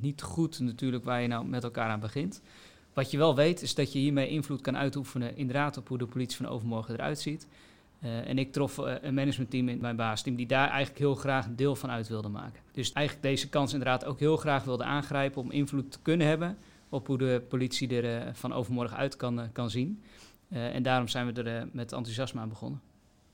niet 0.00 0.22
goed 0.22 0.60
natuurlijk 0.60 1.04
waar 1.04 1.22
je 1.22 1.28
nou 1.28 1.46
met 1.46 1.64
elkaar 1.64 1.88
aan 1.88 2.00
begint. 2.00 2.42
Wat 2.92 3.10
je 3.10 3.18
wel 3.18 3.34
weet 3.34 3.62
is 3.62 3.74
dat 3.74 3.92
je 3.92 3.98
hiermee 3.98 4.28
invloed 4.28 4.60
kan 4.60 4.76
uitoefenen 4.76 5.36
inderdaad 5.36 5.76
op 5.76 5.88
hoe 5.88 5.98
de 5.98 6.06
politie 6.06 6.36
van 6.36 6.46
overmorgen 6.46 6.94
eruit 6.94 7.18
ziet. 7.18 7.46
en 8.00 8.38
ik 8.38 8.52
trof 8.52 8.76
een 8.76 9.14
managementteam 9.14 9.68
in 9.68 9.80
mijn 9.80 9.96
baasteam 9.96 10.36
die 10.36 10.46
daar 10.46 10.68
eigenlijk 10.68 10.98
heel 10.98 11.14
graag 11.14 11.46
een 11.46 11.56
deel 11.56 11.76
van 11.76 11.90
uit 11.90 12.08
wilde 12.08 12.28
maken. 12.28 12.60
Dus 12.72 12.92
eigenlijk 12.92 13.26
deze 13.26 13.48
kans 13.48 13.72
inderdaad 13.72 14.04
ook 14.04 14.18
heel 14.18 14.36
graag 14.36 14.64
wilde 14.64 14.84
aangrijpen 14.84 15.42
om 15.42 15.50
invloed 15.50 15.92
te 15.92 15.98
kunnen 16.02 16.26
hebben 16.26 16.58
op 16.88 17.06
hoe 17.06 17.18
de 17.18 17.42
politie 17.48 18.02
er 18.02 18.34
van 18.34 18.52
overmorgen 18.52 18.96
uit 18.96 19.16
kan, 19.16 19.52
kan 19.52 19.70
zien. 19.70 20.02
En 20.50 20.82
daarom 20.82 21.08
zijn 21.08 21.32
we 21.32 21.42
er 21.42 21.68
met 21.72 21.92
enthousiasme 21.92 22.40
aan 22.40 22.48
begonnen. 22.48 22.80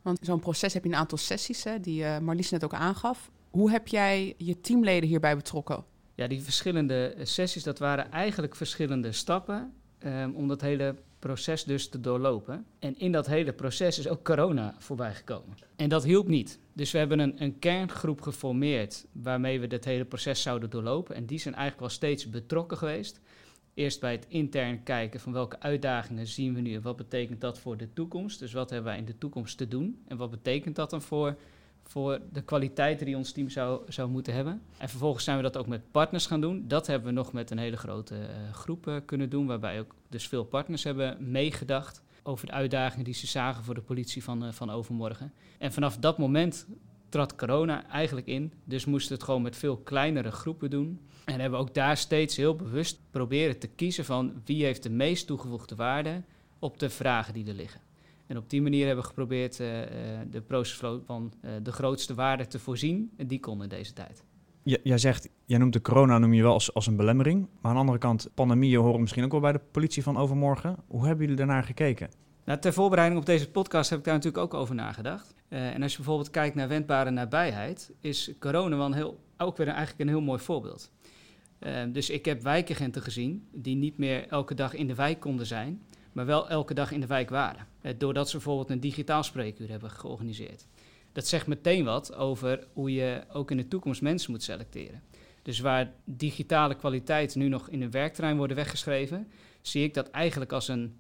Want 0.03 0.19
zo'n 0.23 0.41
proces 0.41 0.75
heb 0.75 0.85
je 0.85 0.89
een 0.89 0.97
aantal 0.97 1.19
sessies, 1.19 1.65
hè, 1.65 1.81
die 1.81 2.03
uh, 2.03 2.19
Marlies 2.19 2.51
net 2.51 2.65
ook 2.65 2.75
aangaf. 2.75 3.31
Hoe 3.51 3.71
heb 3.71 3.89
jij 3.89 4.35
je 4.37 4.61
teamleden 4.61 5.09
hierbij 5.09 5.37
betrokken? 5.37 5.85
Ja, 6.15 6.27
die 6.27 6.43
verschillende 6.43 7.15
sessies, 7.23 7.63
dat 7.63 7.79
waren 7.79 8.11
eigenlijk 8.11 8.55
verschillende 8.55 9.13
stappen 9.13 9.73
um, 10.05 10.35
om 10.35 10.49
dat 10.49 10.61
hele 10.61 10.95
proces 11.19 11.65
dus 11.65 11.89
te 11.89 12.01
doorlopen. 12.01 12.67
En 12.79 12.99
in 12.99 13.13
dat 13.13 13.27
hele 13.27 13.53
proces 13.53 13.99
is 13.99 14.09
ook 14.09 14.25
corona 14.25 14.75
voorbij 14.79 15.15
gekomen. 15.15 15.57
En 15.77 15.89
dat 15.89 16.05
hielp 16.05 16.29
niet. 16.29 16.59
Dus 16.73 16.91
we 16.91 16.99
hebben 16.99 17.19
een, 17.19 17.43
een 17.43 17.59
kerngroep 17.59 18.21
geformeerd 18.21 19.07
waarmee 19.13 19.61
we 19.61 19.67
dit 19.67 19.85
hele 19.85 20.05
proces 20.05 20.43
zouden 20.43 20.71
doorlopen. 20.71 21.15
En 21.15 21.27
die 21.27 21.39
zijn 21.39 21.55
eigenlijk 21.55 21.87
wel 21.87 21.97
steeds 21.97 22.31
betrokken 22.31 22.77
geweest 22.77 23.21
eerst 23.77 24.01
bij 24.01 24.13
het 24.13 24.27
intern 24.29 24.83
kijken 24.83 25.21
van 25.21 25.33
welke 25.33 25.61
uitdagingen 25.61 26.27
zien 26.27 26.55
we 26.55 26.61
nu 26.61 26.75
en 26.75 26.83
wat 26.83 26.97
betekent 26.97 27.41
dat 27.41 27.59
voor 27.59 27.77
de 27.77 27.93
toekomst. 27.93 28.39
Dus 28.39 28.53
wat 28.53 28.71
hebben 28.71 28.91
wij 28.91 28.99
in 28.99 29.05
de 29.05 29.19
toekomst 29.19 29.59
te 29.59 29.69
doen 29.69 30.03
en 30.09 30.17
wat 30.17 30.31
betekent 30.31 30.77
dat 30.77 30.91
dan 30.91 31.03
voor, 31.03 31.37
voor 31.83 32.21
de 32.33 32.43
kwaliteiten 32.43 33.07
die 33.07 33.17
ons 33.17 33.33
team 33.33 33.49
zou, 33.49 33.93
zou 33.93 34.11
moeten 34.11 34.35
hebben. 34.35 34.63
En 34.79 34.89
vervolgens 34.89 35.25
zijn 35.25 35.37
we 35.37 35.43
dat 35.43 35.57
ook 35.57 35.67
met 35.67 35.91
partners 35.91 36.27
gaan 36.27 36.41
doen. 36.41 36.69
Dat 36.69 36.87
hebben 36.87 37.09
we 37.09 37.15
nog 37.15 37.33
met 37.33 37.51
een 37.51 37.59
hele 37.59 37.77
grote 37.77 38.15
uh, 38.15 38.53
groep 38.53 38.87
uh, 38.87 38.97
kunnen 39.05 39.31
doen, 39.31 39.47
waarbij 39.47 39.81
ook 39.81 39.95
dus 40.09 40.29
veel 40.29 40.45
partners 40.45 40.85
hebben 40.85 41.31
meegedacht 41.31 42.03
over 42.23 42.47
de 42.47 42.53
uitdagingen 42.53 43.05
die 43.05 43.15
ze 43.15 43.27
zagen 43.27 43.65
voor 43.65 43.75
de 43.75 43.81
politie 43.81 44.25
van, 44.25 44.45
uh, 44.45 44.53
van 44.53 44.71
overmorgen. 44.71 45.33
En 45.59 45.73
vanaf 45.73 45.97
dat 45.97 46.19
moment 46.19 46.67
trad 47.09 47.37
corona 47.37 47.89
eigenlijk 47.89 48.27
in. 48.27 48.53
Dus 48.65 48.85
moesten 48.85 49.15
het 49.15 49.25
gewoon 49.25 49.43
met 49.43 49.57
veel 49.57 49.77
kleinere 49.77 50.31
groepen 50.31 50.71
doen. 50.71 51.01
En 51.25 51.41
hebben 51.41 51.59
ook 51.59 51.75
daar 51.75 51.97
steeds 51.97 52.37
heel 52.37 52.57
bewust 52.57 53.01
proberen 53.11 53.59
te 53.59 53.69
kiezen 53.69 54.05
van 54.05 54.33
wie 54.45 54.65
heeft 54.65 54.83
de 54.83 54.91
meest 54.91 55.27
toegevoegde 55.27 55.75
waarde 55.75 56.23
op 56.59 56.79
de 56.79 56.91
vragen 56.91 57.35
die 57.35 57.47
er 57.47 57.55
liggen. 57.55 57.81
En 58.27 58.37
op 58.37 58.51
die 58.51 58.63
manier 58.63 58.87
hebben 58.87 59.03
we 59.03 59.09
geprobeerd 59.09 59.61
uh, 59.61 59.67
de 60.31 60.41
procesflow 60.47 61.01
van 61.05 61.33
uh, 61.45 61.51
de 61.63 61.73
grootste 61.73 62.15
waarde 62.15 62.47
te 62.47 62.59
voorzien. 62.59 63.11
En 63.17 63.27
die 63.27 63.41
kon 63.41 63.63
in 63.63 63.69
deze 63.69 63.93
tijd. 63.93 64.25
Jij 64.63 64.99
zegt, 64.99 65.29
jij 65.45 65.59
noemt 65.59 65.73
de 65.73 65.81
corona 65.81 66.19
noem 66.19 66.33
je 66.33 66.43
wel 66.43 66.53
als, 66.53 66.75
als 66.75 66.87
een 66.87 66.97
belemmering. 66.97 67.41
Maar 67.41 67.71
aan 67.71 67.73
de 67.73 67.81
andere 67.81 67.99
kant, 67.99 68.29
pandemieën 68.35 68.81
horen 68.81 69.01
misschien 69.01 69.25
ook 69.25 69.31
wel 69.31 69.41
bij 69.41 69.53
de 69.53 69.61
politie 69.71 70.03
van 70.03 70.17
overmorgen. 70.17 70.77
Hoe 70.87 71.07
hebben 71.07 71.23
jullie 71.23 71.37
daarnaar 71.37 71.63
gekeken? 71.63 72.11
Nou, 72.47 72.59
ter 72.59 72.73
voorbereiding 72.73 73.21
op 73.21 73.27
deze 73.27 73.51
podcast 73.51 73.91
heb 73.91 73.99
ik 73.99 74.05
daar 74.05 74.15
natuurlijk 74.15 74.45
ook 74.45 74.55
over 74.55 74.75
nagedacht. 74.75 75.35
Uh, 75.49 75.75
en 75.75 75.83
als 75.83 75.91
je 75.91 75.97
bijvoorbeeld 75.97 76.31
kijkt 76.31 76.55
naar 76.55 76.69
wendbare 76.69 77.11
nabijheid, 77.11 77.91
is 78.01 78.31
corona 78.39 78.77
wel 78.77 78.87
een 78.87 78.93
heel, 78.93 79.21
ook 79.37 79.57
weer 79.57 79.69
eigenlijk 79.69 80.01
een 80.01 80.09
heel 80.09 80.21
mooi 80.21 80.41
voorbeeld. 80.41 80.91
Uh, 81.61 81.83
dus 81.89 82.11
ik 82.11 82.25
heb 82.25 82.43
wijkagenten 82.43 83.03
gezien 83.03 83.49
die 83.53 83.77
niet 83.77 83.99
meer 83.99 84.29
elke 84.29 84.55
dag 84.55 84.75
in 84.75 84.87
de 84.87 84.95
wijk 84.95 85.21
konden 85.21 85.47
zijn, 85.47 85.83
maar 86.13 86.27
wel 86.27 86.49
elke 86.49 86.75
dag 86.75 86.93
in 86.93 87.01
de 87.01 87.07
wijk 87.07 87.31
waren. 87.31 87.67
Uh, 87.83 87.93
doordat 87.99 88.29
ze 88.29 88.37
bijvoorbeeld 88.37 88.71
een 88.71 88.81
digitaal 88.81 89.23
spreekuur 89.23 89.69
hebben 89.69 89.91
georganiseerd. 89.91 90.67
Dat 91.13 91.27
zegt 91.27 91.47
meteen 91.47 91.85
wat 91.85 92.15
over 92.15 92.67
hoe 92.73 92.93
je 92.93 93.25
ook 93.33 93.51
in 93.51 93.57
de 93.57 93.69
toekomst 93.69 94.03
mensen 94.03 94.31
moet 94.31 94.43
selecteren. 94.43 95.03
Dus 95.43 95.61
waar 95.61 95.93
digitale 96.05 96.75
kwaliteiten 96.75 97.39
nu 97.39 97.49
nog 97.49 97.69
in 97.69 97.83
een 97.83 97.91
werkterrein 97.91 98.37
worden 98.37 98.57
weggeschreven, 98.57 99.29
zie 99.61 99.85
ik 99.85 99.95
dat 99.95 100.11
eigenlijk 100.11 100.53
als 100.53 100.69
een, 100.69 100.97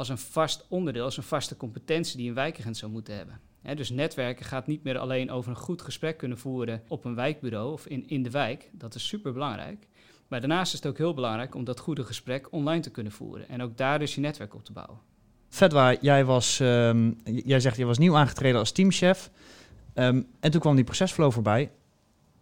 als 0.00 0.08
een 0.08 0.18
vast 0.18 0.66
onderdeel, 0.68 1.04
als 1.04 1.16
een 1.16 1.22
vaste 1.22 1.56
competentie 1.56 2.16
die 2.16 2.28
een 2.28 2.34
wijkagent 2.34 2.76
zou 2.76 2.92
moeten 2.92 3.16
hebben. 3.16 3.40
He, 3.62 3.74
dus 3.74 3.90
netwerken 3.90 4.44
gaat 4.44 4.66
niet 4.66 4.82
meer 4.82 4.98
alleen 4.98 5.30
over 5.30 5.50
een 5.50 5.56
goed 5.56 5.82
gesprek 5.82 6.16
kunnen 6.16 6.38
voeren 6.38 6.82
op 6.88 7.04
een 7.04 7.14
wijkbureau 7.14 7.72
of 7.72 7.86
in, 7.86 8.08
in 8.08 8.22
de 8.22 8.30
wijk. 8.30 8.70
Dat 8.72 8.94
is 8.94 9.06
super 9.06 9.32
belangrijk. 9.32 9.86
Maar 10.28 10.40
daarnaast 10.40 10.72
is 10.72 10.78
het 10.78 10.88
ook 10.88 10.98
heel 10.98 11.14
belangrijk 11.14 11.54
om 11.54 11.64
dat 11.64 11.80
goede 11.80 12.04
gesprek 12.04 12.52
online 12.52 12.80
te 12.80 12.90
kunnen 12.90 13.12
voeren. 13.12 13.48
En 13.48 13.62
ook 13.62 13.76
daar 13.76 13.98
dus 13.98 14.14
je 14.14 14.20
netwerk 14.20 14.54
op 14.54 14.64
te 14.64 14.72
bouwen. 14.72 14.98
Fedwa, 15.48 15.96
jij, 16.00 16.24
was, 16.24 16.60
ehm, 16.60 17.12
jij 17.24 17.60
zegt 17.60 17.76
je 17.76 17.84
was 17.84 17.98
nieuw 17.98 18.16
aangetreden 18.16 18.58
als 18.58 18.72
teamchef. 18.72 19.30
Ehm, 19.94 20.22
en 20.40 20.50
toen 20.50 20.60
kwam 20.60 20.74
die 20.74 20.84
procesflow 20.84 21.32
voorbij. 21.32 21.70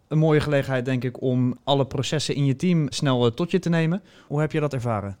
Een 0.07 0.17
mooie 0.17 0.39
gelegenheid, 0.39 0.85
denk 0.85 1.03
ik, 1.03 1.21
om 1.21 1.57
alle 1.63 1.85
processen 1.85 2.35
in 2.35 2.45
je 2.45 2.55
team 2.55 2.91
snel 2.91 3.25
eh, 3.25 3.31
tot 3.31 3.51
je 3.51 3.59
te 3.59 3.69
nemen. 3.69 4.03
Hoe 4.27 4.39
heb 4.39 4.51
je 4.51 4.59
dat 4.59 4.73
ervaren? 4.73 5.17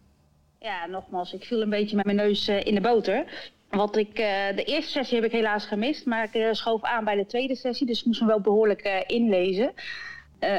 Ja, 0.61 0.85
nogmaals, 0.85 1.33
ik 1.33 1.43
viel 1.43 1.61
een 1.61 1.69
beetje 1.69 1.95
met 1.95 2.05
mijn 2.05 2.17
neus 2.17 2.47
eh, 2.47 2.65
in 2.65 2.75
de 2.75 2.81
boter. 2.81 3.25
Want 3.69 3.97
ik, 3.97 4.19
eh, 4.19 4.55
de 4.55 4.63
eerste 4.63 4.91
sessie 4.91 5.15
heb 5.15 5.25
ik 5.25 5.31
helaas 5.31 5.65
gemist, 5.65 6.05
maar 6.05 6.23
ik 6.23 6.35
uh, 6.35 6.47
schoof 6.51 6.83
aan 6.83 7.03
bij 7.03 7.15
de 7.15 7.25
tweede 7.25 7.55
sessie, 7.55 7.87
dus 7.87 7.99
ik 7.99 8.05
moest 8.05 8.21
me 8.21 8.27
wel 8.27 8.41
behoorlijk 8.41 9.03
inlezen. 9.07 9.73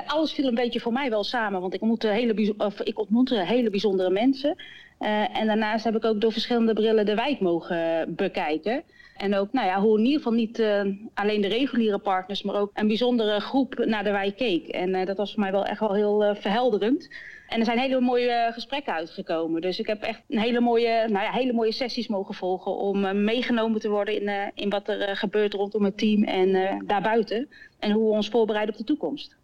alles 0.07 0.33
viel 0.33 0.47
een 0.47 0.55
beetje 0.55 0.81
voor 0.81 0.93
mij 0.93 1.11
wel 1.11 1.25
samen, 1.25 1.61
want 1.61 1.75
ik 1.75 1.81
ontmoette 1.81 2.09
hele, 2.09 2.55
of, 2.57 2.81
ik 2.81 2.99
ontmoette 2.99 3.45
hele 3.45 3.71
bijzondere 3.71 4.11
mensen. 4.11 4.57
en 5.33 5.47
daarnaast 5.47 5.85
heb 5.85 5.97
ik 5.97 6.05
ook 6.05 6.21
door 6.21 6.33
verschillende 6.33 6.73
brillen 6.73 7.07
de 7.07 7.15
wijk 7.15 7.41
mogen 7.41 8.15
bekijken. 8.15 8.83
En 9.17 9.35
ook 9.35 9.53
nou 9.53 9.67
ja, 9.67 9.81
hoe 9.81 9.99
in 9.99 10.05
ieder 10.05 10.19
geval 10.19 10.33
niet 10.33 10.63
alleen 11.15 11.41
de 11.41 11.49
reguliere 11.49 11.99
partners, 11.99 12.43
maar 12.43 12.55
ook 12.55 12.71
een 12.75 12.87
bijzondere 12.87 13.41
groep 13.41 13.85
naar 13.85 14.05
de 14.05 14.11
wijk 14.11 14.37
keek. 14.37 14.69
En 14.69 15.05
dat 15.05 15.17
was 15.17 15.33
voor 15.33 15.41
mij 15.41 15.53
wel 15.53 15.65
echt 15.65 15.81
wel 15.81 15.95
heel 15.95 16.35
verhelderend. 16.35 17.09
En 17.51 17.59
er 17.59 17.65
zijn 17.65 17.79
hele 17.79 18.01
mooie 18.01 18.51
gesprekken 18.53 18.93
uitgekomen. 18.93 19.61
Dus 19.61 19.79
ik 19.79 19.87
heb 19.87 20.03
echt 20.03 20.21
een 20.29 20.39
hele 20.39 20.61
mooie, 20.61 21.09
nou 21.09 21.25
ja, 21.25 21.31
hele 21.31 21.53
mooie 21.53 21.73
sessies 21.73 22.09
mogen 22.09 22.35
volgen 22.35 22.77
om 22.77 23.25
meegenomen 23.25 23.81
te 23.81 23.89
worden 23.89 24.21
in, 24.21 24.53
in 24.55 24.71
wat 24.71 24.89
er 24.89 25.17
gebeurt 25.17 25.55
rondom 25.55 25.85
het 25.85 25.99
team 25.99 26.25
en 26.25 26.79
daarbuiten. 26.87 27.49
En 27.79 27.91
hoe 27.91 28.05
we 28.09 28.17
ons 28.17 28.29
voorbereiden 28.29 28.75
op 28.75 28.81
de 28.81 28.87
toekomst. 28.87 29.37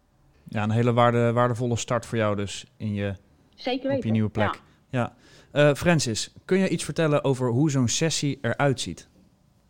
Ja, 0.49 0.63
een 0.63 0.71
hele 0.71 0.93
waarde, 0.93 1.31
waardevolle 1.31 1.75
start 1.75 2.05
voor 2.05 2.17
jou 2.17 2.35
dus 2.35 2.65
in 2.77 2.93
je, 2.93 3.13
Zeker 3.55 3.81
weten. 3.83 3.97
op 3.97 4.03
je 4.03 4.11
nieuwe 4.11 4.29
plek. 4.29 4.61
Ja. 4.89 5.13
ja. 5.53 5.75
Francis, 5.75 6.33
kun 6.45 6.57
je 6.57 6.69
iets 6.69 6.83
vertellen 6.83 7.23
over 7.23 7.49
hoe 7.49 7.71
zo'n 7.71 7.87
sessie 7.87 8.37
eruit 8.41 8.81
ziet? 8.81 9.07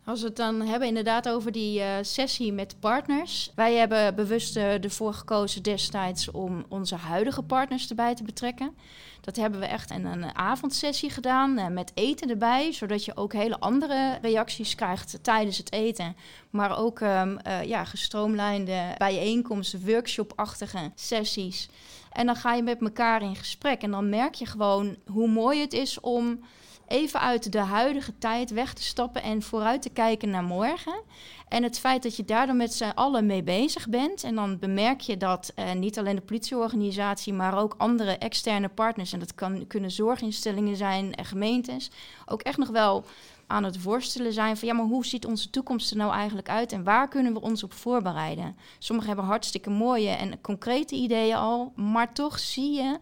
Als 0.08 0.20
we 0.20 0.26
het 0.26 0.36
dan 0.36 0.60
hebben 0.60 0.88
inderdaad 0.88 1.28
over 1.28 1.52
die 1.52 1.78
uh, 1.78 1.86
sessie 2.00 2.52
met 2.52 2.80
partners. 2.80 3.52
Wij 3.54 3.74
hebben 3.74 4.14
bewust 4.14 4.56
uh, 4.56 4.84
ervoor 4.84 5.12
gekozen 5.12 5.62
destijds 5.62 6.30
om 6.30 6.64
onze 6.68 6.94
huidige 6.94 7.42
partners 7.42 7.88
erbij 7.88 8.14
te 8.14 8.22
betrekken. 8.22 8.76
Dat 9.20 9.36
hebben 9.36 9.60
we 9.60 9.66
echt 9.66 9.90
in 9.90 10.04
een 10.06 10.36
avondsessie 10.36 11.10
gedaan 11.10 11.58
uh, 11.58 11.66
met 11.66 11.92
eten 11.94 12.30
erbij. 12.30 12.72
Zodat 12.72 13.04
je 13.04 13.16
ook 13.16 13.32
hele 13.32 13.60
andere 13.60 14.18
reacties 14.22 14.74
krijgt 14.74 15.18
tijdens 15.22 15.58
het 15.58 15.72
eten. 15.72 16.16
Maar 16.50 16.78
ook 16.78 17.00
um, 17.00 17.38
ja, 17.64 17.84
gestroomlijnde 17.84 18.94
bijeenkomsten, 18.98 19.86
workshop-achtige 19.86 20.90
sessies. 20.94 21.68
En 22.12 22.26
dan 22.26 22.36
ga 22.36 22.54
je 22.54 22.62
met 22.62 22.80
elkaar 22.80 23.22
in 23.22 23.36
gesprek. 23.36 23.82
En 23.82 23.90
dan 23.90 24.08
merk 24.08 24.34
je 24.34 24.46
gewoon 24.46 24.96
hoe 25.06 25.28
mooi 25.28 25.60
het 25.60 25.72
is 25.72 26.00
om 26.00 26.40
even 26.88 27.20
uit 27.20 27.52
de 27.52 27.58
huidige 27.58 28.18
tijd 28.18 28.50
weg 28.50 28.72
te 28.72 28.82
stappen 28.82 29.22
en 29.22 29.42
vooruit 29.42 29.82
te 29.82 29.90
kijken 29.90 30.30
naar 30.30 30.44
morgen. 30.44 31.02
En 31.48 31.62
het 31.62 31.78
feit 31.78 32.02
dat 32.02 32.16
je 32.16 32.24
daar 32.24 32.46
dan 32.46 32.56
met 32.56 32.74
z'n 32.74 32.92
allen 32.94 33.26
mee 33.26 33.42
bezig 33.42 33.88
bent. 33.88 34.24
En 34.24 34.34
dan 34.34 34.58
bemerk 34.58 35.00
je 35.00 35.16
dat 35.16 35.52
eh, 35.54 35.72
niet 35.72 35.98
alleen 35.98 36.16
de 36.16 36.22
politieorganisatie, 36.22 37.32
maar 37.32 37.58
ook 37.58 37.74
andere 37.78 38.18
externe 38.18 38.68
partners. 38.68 39.12
En 39.12 39.18
dat 39.18 39.34
kan, 39.34 39.66
kunnen 39.66 39.90
zorginstellingen 39.90 40.76
zijn 40.76 41.14
en 41.14 41.24
gemeentes. 41.24 41.90
Ook 42.26 42.42
echt 42.42 42.58
nog 42.58 42.68
wel 42.68 43.04
aan 43.46 43.64
het 43.64 43.82
worstelen 43.82 44.32
zijn 44.32 44.56
van 44.56 44.68
ja, 44.68 44.74
maar 44.74 44.84
hoe 44.84 45.06
ziet 45.06 45.26
onze 45.26 45.50
toekomst 45.50 45.90
er 45.90 45.96
nou 45.96 46.12
eigenlijk 46.12 46.48
uit 46.48 46.72
en 46.72 46.84
waar 46.84 47.08
kunnen 47.08 47.32
we 47.32 47.40
ons 47.40 47.62
op 47.62 47.72
voorbereiden? 47.72 48.56
Sommigen 48.78 49.10
hebben 49.10 49.28
hartstikke 49.28 49.70
mooie 49.70 50.10
en 50.10 50.40
concrete 50.40 50.94
ideeën 50.94 51.36
al, 51.36 51.72
maar 51.76 52.12
toch 52.12 52.38
zie 52.38 52.72
je 52.72 52.98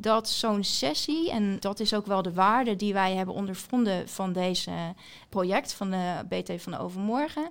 dat 0.00 0.28
zo'n 0.28 0.64
sessie, 0.64 1.30
en 1.30 1.56
dat 1.60 1.80
is 1.80 1.94
ook 1.94 2.06
wel 2.06 2.22
de 2.22 2.32
waarde 2.32 2.76
die 2.76 2.92
wij 2.92 3.14
hebben 3.14 3.34
ondervonden 3.34 4.08
van 4.08 4.32
deze 4.32 4.94
project 5.28 5.72
van 5.72 5.90
de 5.90 6.24
BT 6.28 6.62
van 6.62 6.72
de 6.72 6.78
Overmorgen, 6.78 7.50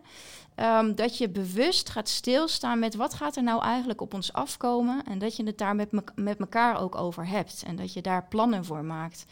um, 0.56 0.96
dat 0.96 1.18
je 1.18 1.30
bewust 1.30 1.90
gaat 1.90 2.10
stilstaan 2.10 2.80
met 2.80 2.96
wat 2.96 3.14
gaat 3.14 3.36
er 3.36 3.44
nou 3.44 3.62
eigenlijk 3.62 4.02
op 4.02 4.14
ons 4.14 4.34
afkomen 4.34 5.04
en 5.04 5.20
dat 5.20 5.36
je 5.36 5.44
het 5.44 5.58
daar 5.58 5.76
met, 5.76 5.92
me 5.92 6.04
met 6.16 6.40
elkaar 6.40 6.80
ook 6.80 6.96
over 6.96 7.28
hebt 7.28 7.64
en 7.66 7.76
dat 7.76 7.94
je 7.94 8.02
daar 8.02 8.28
plannen 8.28 8.66
voor 8.66 8.84
maakt. 8.84 9.26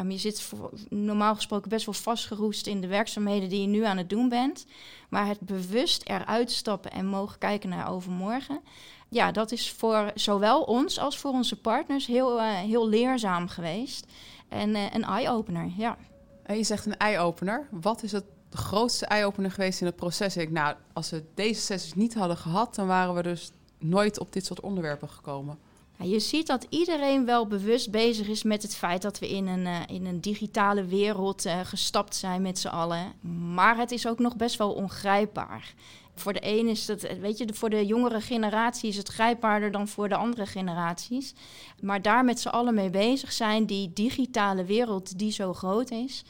Um, 0.00 0.10
je 0.10 0.18
zit 0.18 0.52
normaal 0.88 1.34
gesproken 1.34 1.68
best 1.68 1.86
wel 1.86 1.94
vastgeroest 1.94 2.66
in 2.66 2.80
de 2.80 2.86
werkzaamheden 2.86 3.48
die 3.48 3.60
je 3.60 3.66
nu 3.66 3.84
aan 3.84 3.96
het 3.96 4.10
doen 4.10 4.28
bent. 4.28 4.66
Maar 5.08 5.26
het 5.26 5.40
bewust 5.40 6.02
eruit 6.08 6.50
stappen 6.50 6.90
en 6.90 7.06
mogen 7.06 7.38
kijken 7.38 7.68
naar 7.68 7.90
overmorgen 7.90 8.60
ja, 9.08 9.32
dat 9.32 9.52
is 9.52 9.72
voor 9.72 10.10
zowel 10.14 10.62
ons 10.62 10.98
als 10.98 11.18
voor 11.18 11.30
onze 11.30 11.60
partners 11.60 12.06
heel, 12.06 12.38
uh, 12.38 12.54
heel 12.54 12.88
leerzaam 12.88 13.48
geweest. 13.48 14.06
En 14.48 14.70
uh, 14.70 14.82
een 14.92 15.04
eye-opener, 15.04 15.70
ja. 15.76 15.96
En 16.42 16.56
je 16.56 16.64
zegt 16.64 16.86
een 16.86 16.96
eye-opener. 16.96 17.68
Wat 17.70 18.02
is 18.02 18.12
het 18.12 18.24
grootste 18.50 19.06
eye-opener 19.06 19.50
geweest 19.50 19.80
in 19.80 19.86
het 19.86 19.96
proces? 19.96 20.36
Ik, 20.36 20.50
nou, 20.50 20.76
als 20.92 21.10
we 21.10 21.24
deze 21.34 21.60
sessies 21.60 21.94
niet 21.94 22.14
hadden 22.14 22.36
gehad, 22.36 22.74
dan 22.74 22.86
waren 22.86 23.14
we 23.14 23.22
dus 23.22 23.52
nooit 23.78 24.18
op 24.18 24.32
dit 24.32 24.46
soort 24.46 24.60
onderwerpen 24.60 25.08
gekomen. 25.08 25.58
Ja, 25.98 26.04
je 26.04 26.20
ziet 26.20 26.46
dat 26.46 26.66
iedereen 26.68 27.24
wel 27.24 27.46
bewust 27.46 27.90
bezig 27.90 28.28
is 28.28 28.42
met 28.42 28.62
het 28.62 28.76
feit 28.76 29.02
dat 29.02 29.18
we 29.18 29.28
in 29.28 29.46
een, 29.46 29.66
uh, 29.66 29.80
in 29.86 30.06
een 30.06 30.20
digitale 30.20 30.84
wereld 30.84 31.46
uh, 31.46 31.60
gestapt 31.60 32.14
zijn 32.14 32.42
met 32.42 32.58
z'n 32.58 32.68
allen. 32.68 33.12
Maar 33.54 33.76
het 33.76 33.90
is 33.90 34.06
ook 34.06 34.18
nog 34.18 34.36
best 34.36 34.56
wel 34.56 34.72
ongrijpbaar. 34.72 35.74
Voor 36.16 36.32
de 36.32 36.40
een 36.42 36.68
is 36.68 36.86
het, 36.86 37.18
weet 37.20 37.38
je, 37.38 37.46
voor 37.52 37.70
de 37.70 37.86
jongere 37.86 38.20
generatie 38.20 38.88
is 38.88 38.96
het 38.96 39.08
grijpbaarder 39.08 39.70
dan 39.70 39.88
voor 39.88 40.08
de 40.08 40.16
andere 40.16 40.46
generaties. 40.46 41.34
Maar 41.80 42.02
daar 42.02 42.24
met 42.24 42.40
z'n 42.40 42.48
allen 42.48 42.74
mee 42.74 42.90
bezig 42.90 43.32
zijn, 43.32 43.66
die 43.66 43.92
digitale 43.92 44.64
wereld 44.64 45.18
die 45.18 45.32
zo 45.32 45.52
groot 45.52 45.90
is. 45.90 46.24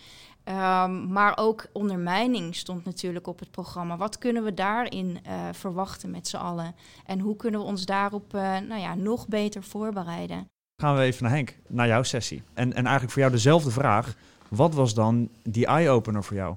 Um, 0.48 1.12
maar 1.12 1.38
ook 1.38 1.66
ondermijning 1.72 2.54
stond 2.54 2.84
natuurlijk 2.84 3.26
op 3.26 3.38
het 3.38 3.50
programma. 3.50 3.96
Wat 3.96 4.18
kunnen 4.18 4.44
we 4.44 4.54
daarin 4.54 5.18
uh, 5.26 5.48
verwachten 5.52 6.10
met 6.10 6.28
z'n 6.28 6.36
allen? 6.36 6.74
En 7.06 7.20
hoe 7.20 7.36
kunnen 7.36 7.60
we 7.60 7.66
ons 7.66 7.84
daarop 7.84 8.34
uh, 8.34 8.40
nou 8.40 8.80
ja, 8.80 8.94
nog 8.94 9.28
beter 9.28 9.62
voorbereiden? 9.62 10.48
Gaan 10.82 10.96
we 10.96 11.02
even 11.02 11.22
naar 11.22 11.32
Henk, 11.32 11.58
naar 11.66 11.86
jouw 11.86 12.02
sessie. 12.02 12.42
En, 12.54 12.72
en 12.72 12.82
eigenlijk 12.82 13.10
voor 13.12 13.20
jou 13.20 13.32
dezelfde 13.32 13.70
vraag. 13.70 14.14
Wat 14.48 14.74
was 14.74 14.94
dan 14.94 15.28
die 15.42 15.66
eye-opener 15.66 16.24
voor 16.24 16.36
jou? 16.36 16.54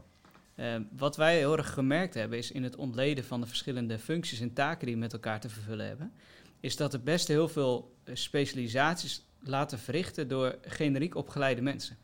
Uh, 0.59 0.75
wat 0.91 1.15
wij 1.15 1.37
heel 1.37 1.57
erg 1.57 1.73
gemerkt 1.73 2.13
hebben, 2.13 2.37
is 2.37 2.51
in 2.51 2.63
het 2.63 2.75
ontleden 2.75 3.23
van 3.23 3.41
de 3.41 3.47
verschillende 3.47 3.99
functies 3.99 4.39
en 4.39 4.53
taken 4.53 4.85
die 4.85 4.95
we 4.95 5.01
met 5.01 5.13
elkaar 5.13 5.39
te 5.39 5.49
vervullen 5.49 5.87
hebben, 5.87 6.11
is 6.59 6.75
dat 6.75 6.93
er 6.93 7.01
best 7.01 7.27
heel 7.27 7.47
veel 7.47 7.95
specialisaties 8.13 9.21
laten 9.39 9.79
verrichten 9.79 10.27
door 10.27 10.57
generiek 10.61 11.15
opgeleide 11.15 11.61
mensen. 11.61 11.97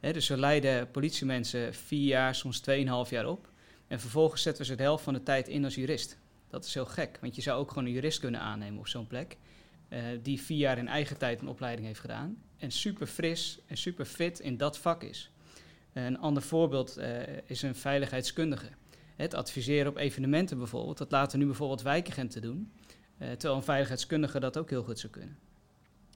Dus 0.00 0.28
we 0.28 0.36
leiden 0.36 0.90
politiemensen 0.90 1.74
vier 1.74 2.06
jaar, 2.06 2.34
soms 2.34 2.60
tweeënhalf 2.60 3.10
jaar 3.10 3.28
op. 3.28 3.48
En 3.86 4.00
vervolgens 4.00 4.42
zetten 4.42 4.62
we 4.62 4.68
ze 4.68 4.76
de 4.76 4.82
helft 4.82 5.04
van 5.04 5.14
de 5.14 5.22
tijd 5.22 5.48
in 5.48 5.64
als 5.64 5.74
jurist. 5.74 6.18
Dat 6.48 6.64
is 6.64 6.74
heel 6.74 6.86
gek, 6.86 7.18
want 7.20 7.34
je 7.34 7.42
zou 7.42 7.60
ook 7.60 7.68
gewoon 7.68 7.84
een 7.84 7.92
jurist 7.92 8.20
kunnen 8.20 8.40
aannemen 8.40 8.78
op 8.78 8.88
zo'n 8.88 9.06
plek. 9.06 9.36
Uh, 9.88 10.02
die 10.22 10.42
vier 10.42 10.58
jaar 10.58 10.78
in 10.78 10.88
eigen 10.88 11.18
tijd 11.18 11.40
een 11.40 11.48
opleiding 11.48 11.86
heeft 11.86 12.00
gedaan. 12.00 12.42
En 12.56 12.70
super 12.70 13.06
fris 13.06 13.58
en 13.66 13.76
super 13.76 14.04
fit 14.04 14.40
in 14.40 14.56
dat 14.56 14.78
vak 14.78 15.02
is. 15.02 15.30
Een 15.94 16.18
ander 16.18 16.42
voorbeeld 16.42 16.98
uh, 16.98 17.20
is 17.46 17.62
een 17.62 17.74
veiligheidskundige. 17.74 18.68
Het 19.16 19.34
adviseren 19.34 19.90
op 19.90 19.96
evenementen 19.96 20.58
bijvoorbeeld, 20.58 20.98
dat 20.98 21.10
laten 21.10 21.38
nu 21.38 21.46
bijvoorbeeld 21.46 21.82
wijkagenten 21.82 22.42
doen. 22.42 22.72
Uh, 23.18 23.30
terwijl 23.30 23.54
een 23.54 23.62
veiligheidskundige 23.62 24.40
dat 24.40 24.58
ook 24.58 24.70
heel 24.70 24.82
goed 24.82 24.98
zou 24.98 25.12
kunnen. 25.12 25.38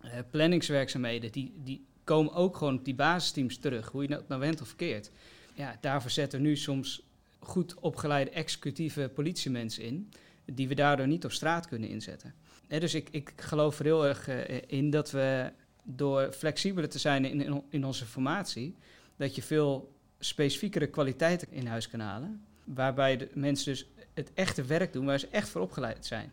Uh, 0.05 0.11
planningswerkzaamheden, 0.31 1.33
die, 1.33 1.53
die 1.65 1.87
komen 2.05 2.33
ook 2.33 2.57
gewoon 2.57 2.79
op 2.79 2.85
die 2.85 2.95
basisteams 2.95 3.59
terug, 3.59 3.89
hoe 3.89 4.03
je 4.03 4.09
dat 4.09 4.29
nou 4.29 4.41
went 4.41 4.61
of 4.61 4.69
verkeerd. 4.69 5.11
Ja, 5.55 5.77
daarvoor 5.81 6.11
zetten 6.11 6.43
nu 6.43 6.57
soms 6.57 7.03
goed 7.39 7.75
opgeleide 7.75 8.31
executieve 8.31 9.11
politiemensen 9.15 9.83
in, 9.83 10.13
die 10.45 10.69
we 10.69 10.75
daardoor 10.75 11.07
niet 11.07 11.25
op 11.25 11.33
straat 11.33 11.69
kunnen 11.69 11.89
inzetten. 11.89 12.35
dus 12.69 12.95
ik, 12.95 13.09
ik 13.11 13.33
geloof 13.37 13.79
er 13.79 13.85
heel 13.85 14.07
erg 14.07 14.29
in 14.67 14.91
dat 14.91 15.11
we 15.11 15.53
door 15.83 16.33
flexibeler 16.33 16.89
te 16.89 16.99
zijn 16.99 17.25
in, 17.25 17.63
in 17.71 17.85
onze 17.85 18.07
formatie, 18.07 18.77
dat 19.19 19.35
je 19.35 19.43
veel 19.43 19.93
specifiekere 20.19 20.87
kwaliteiten 20.87 21.49
in 21.51 21.67
huis 21.67 21.89
kan 21.89 22.01
halen. 22.01 22.45
Waarbij 22.65 23.17
de 23.17 23.29
mensen 23.35 23.73
dus 23.73 23.87
het 24.15 24.31
echte 24.35 24.65
werk 24.65 24.93
doen 24.93 25.07
waar 25.07 25.19
ze 25.19 25.29
echt 25.31 25.49
voor 25.49 25.61
opgeleid 25.61 26.07
zijn. 26.07 26.33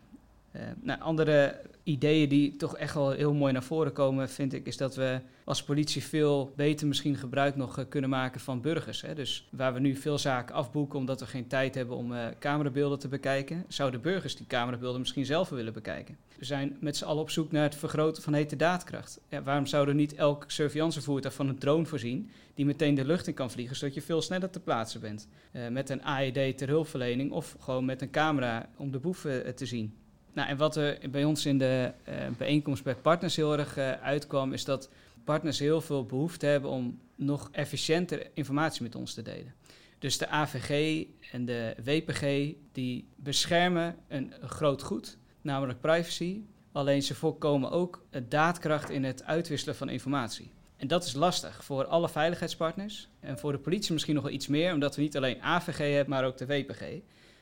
Uh, 0.56 0.62
nou, 0.82 1.00
andere 1.00 1.60
ideeën 1.82 2.28
die 2.28 2.56
toch 2.56 2.76
echt 2.76 2.94
wel 2.94 3.10
heel 3.10 3.34
mooi 3.34 3.52
naar 3.52 3.62
voren 3.62 3.92
komen, 3.92 4.28
vind 4.28 4.52
ik, 4.52 4.66
is 4.66 4.76
dat 4.76 4.94
we 4.94 5.20
als 5.44 5.62
politie 5.62 6.02
veel 6.02 6.52
beter 6.56 6.86
misschien 6.86 7.16
gebruik 7.16 7.56
nog 7.56 7.78
uh, 7.78 7.84
kunnen 7.88 8.10
maken 8.10 8.40
van 8.40 8.60
burgers. 8.60 9.02
Hè. 9.02 9.14
Dus 9.14 9.48
waar 9.50 9.74
we 9.74 9.80
nu 9.80 9.96
veel 9.96 10.18
zaken 10.18 10.54
afboeken 10.54 10.98
omdat 10.98 11.20
we 11.20 11.26
geen 11.26 11.46
tijd 11.46 11.74
hebben 11.74 11.96
om 11.96 12.12
uh, 12.12 12.24
camerabeelden 12.38 12.98
te 12.98 13.08
bekijken, 13.08 13.64
zouden 13.68 14.00
burgers 14.00 14.36
die 14.36 14.46
camerabeelden 14.46 15.00
misschien 15.00 15.26
zelf 15.26 15.48
willen 15.48 15.72
bekijken. 15.72 16.16
We 16.38 16.44
zijn 16.44 16.76
met 16.80 16.96
z'n 16.96 17.04
allen 17.04 17.22
op 17.22 17.30
zoek 17.30 17.52
naar 17.52 17.62
het 17.62 17.74
vergroten 17.74 18.22
van 18.22 18.32
hete 18.32 18.56
daadkracht. 18.56 19.20
Ja, 19.28 19.42
waarom 19.42 19.66
zouden 19.66 19.96
niet 19.96 20.14
elk 20.14 20.44
surveillancevoertuig 20.46 21.34
van 21.34 21.48
een 21.48 21.58
drone 21.58 21.86
voorzien 21.86 22.30
die 22.54 22.66
meteen 22.66 22.94
de 22.94 23.04
lucht 23.04 23.26
in 23.26 23.34
kan 23.34 23.50
vliegen, 23.50 23.76
zodat 23.76 23.94
je 23.94 24.02
veel 24.02 24.22
sneller 24.22 24.50
te 24.50 24.60
plaatsen 24.60 25.00
bent? 25.00 25.28
met 25.70 25.90
een 25.90 26.02
AED 26.02 26.58
ter 26.58 26.68
hulpverlening 26.68 27.32
of 27.32 27.56
gewoon 27.60 27.84
met 27.84 28.02
een 28.02 28.10
camera 28.10 28.68
om 28.76 28.90
de 28.90 28.98
boef 28.98 29.20
te 29.54 29.66
zien. 29.66 29.94
Nou, 30.36 30.48
en 30.48 30.56
wat 30.56 30.76
er 30.76 30.98
bij 31.10 31.24
ons 31.24 31.46
in 31.46 31.58
de 31.58 31.92
uh, 32.08 32.14
bijeenkomst 32.38 32.84
bij 32.84 32.94
partners 32.94 33.36
heel 33.36 33.58
erg 33.58 33.78
uh, 33.78 33.90
uitkwam, 33.92 34.52
is 34.52 34.64
dat 34.64 34.90
partners 35.24 35.58
heel 35.58 35.80
veel 35.80 36.04
behoefte 36.04 36.46
hebben 36.46 36.70
om 36.70 37.00
nog 37.14 37.48
efficiënter 37.52 38.30
informatie 38.34 38.82
met 38.82 38.94
ons 38.94 39.14
te 39.14 39.22
delen. 39.22 39.54
Dus 39.98 40.18
de 40.18 40.28
AVG 40.28 41.04
en 41.32 41.44
de 41.44 41.76
WPG 41.84 42.54
die 42.72 43.08
beschermen 43.16 43.96
een 44.08 44.32
groot 44.42 44.82
goed, 44.82 45.18
namelijk 45.40 45.80
privacy. 45.80 46.40
Alleen 46.72 47.02
ze 47.02 47.14
voorkomen 47.14 47.70
ook 47.70 48.06
daadkracht 48.28 48.90
in 48.90 49.04
het 49.04 49.24
uitwisselen 49.24 49.76
van 49.76 49.88
informatie. 49.88 50.50
En 50.76 50.88
dat 50.88 51.04
is 51.04 51.14
lastig 51.14 51.64
voor 51.64 51.84
alle 51.84 52.08
veiligheidspartners. 52.08 53.08
En 53.20 53.38
voor 53.38 53.52
de 53.52 53.58
politie 53.58 53.92
misschien 53.92 54.14
nog 54.14 54.24
wel 54.24 54.32
iets 54.32 54.46
meer, 54.46 54.72
omdat 54.72 54.96
we 54.96 55.02
niet 55.02 55.16
alleen 55.16 55.42
AVG 55.42 55.78
hebben, 55.78 56.10
maar 56.14 56.24
ook 56.24 56.36
de 56.36 56.46
WPG. 56.46 56.82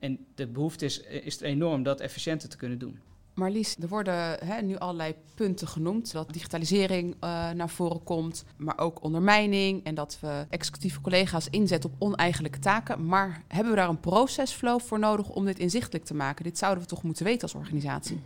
En 0.04 0.26
de 0.34 0.46
behoefte 0.46 0.84
is, 0.84 1.00
is 1.00 1.40
er 1.40 1.46
enorm 1.46 1.82
dat 1.82 2.00
efficiënter 2.00 2.48
te 2.48 2.56
kunnen 2.56 2.78
doen. 2.78 2.98
Marlies, 3.34 3.76
er 3.76 3.88
worden 3.88 4.38
hè, 4.44 4.62
nu 4.62 4.76
allerlei 4.76 5.14
punten 5.34 5.68
genoemd. 5.68 6.12
Dat 6.12 6.32
digitalisering 6.32 7.14
uh, 7.14 7.50
naar 7.50 7.68
voren 7.68 8.02
komt, 8.02 8.44
maar 8.56 8.78
ook 8.78 9.02
ondermijning. 9.02 9.84
En 9.84 9.94
dat 9.94 10.18
we 10.20 10.46
executieve 10.48 11.00
collega's 11.00 11.48
inzetten 11.50 11.90
op 11.90 11.96
oneigenlijke 11.98 12.58
taken. 12.58 13.06
Maar 13.06 13.44
hebben 13.48 13.72
we 13.72 13.78
daar 13.78 13.88
een 13.88 14.00
procesflow 14.00 14.80
voor 14.80 14.98
nodig 14.98 15.28
om 15.28 15.44
dit 15.44 15.58
inzichtelijk 15.58 16.04
te 16.04 16.14
maken? 16.14 16.44
Dit 16.44 16.58
zouden 16.58 16.82
we 16.82 16.88
toch 16.88 17.02
moeten 17.02 17.24
weten 17.24 17.42
als 17.42 17.54
organisatie? 17.54 18.20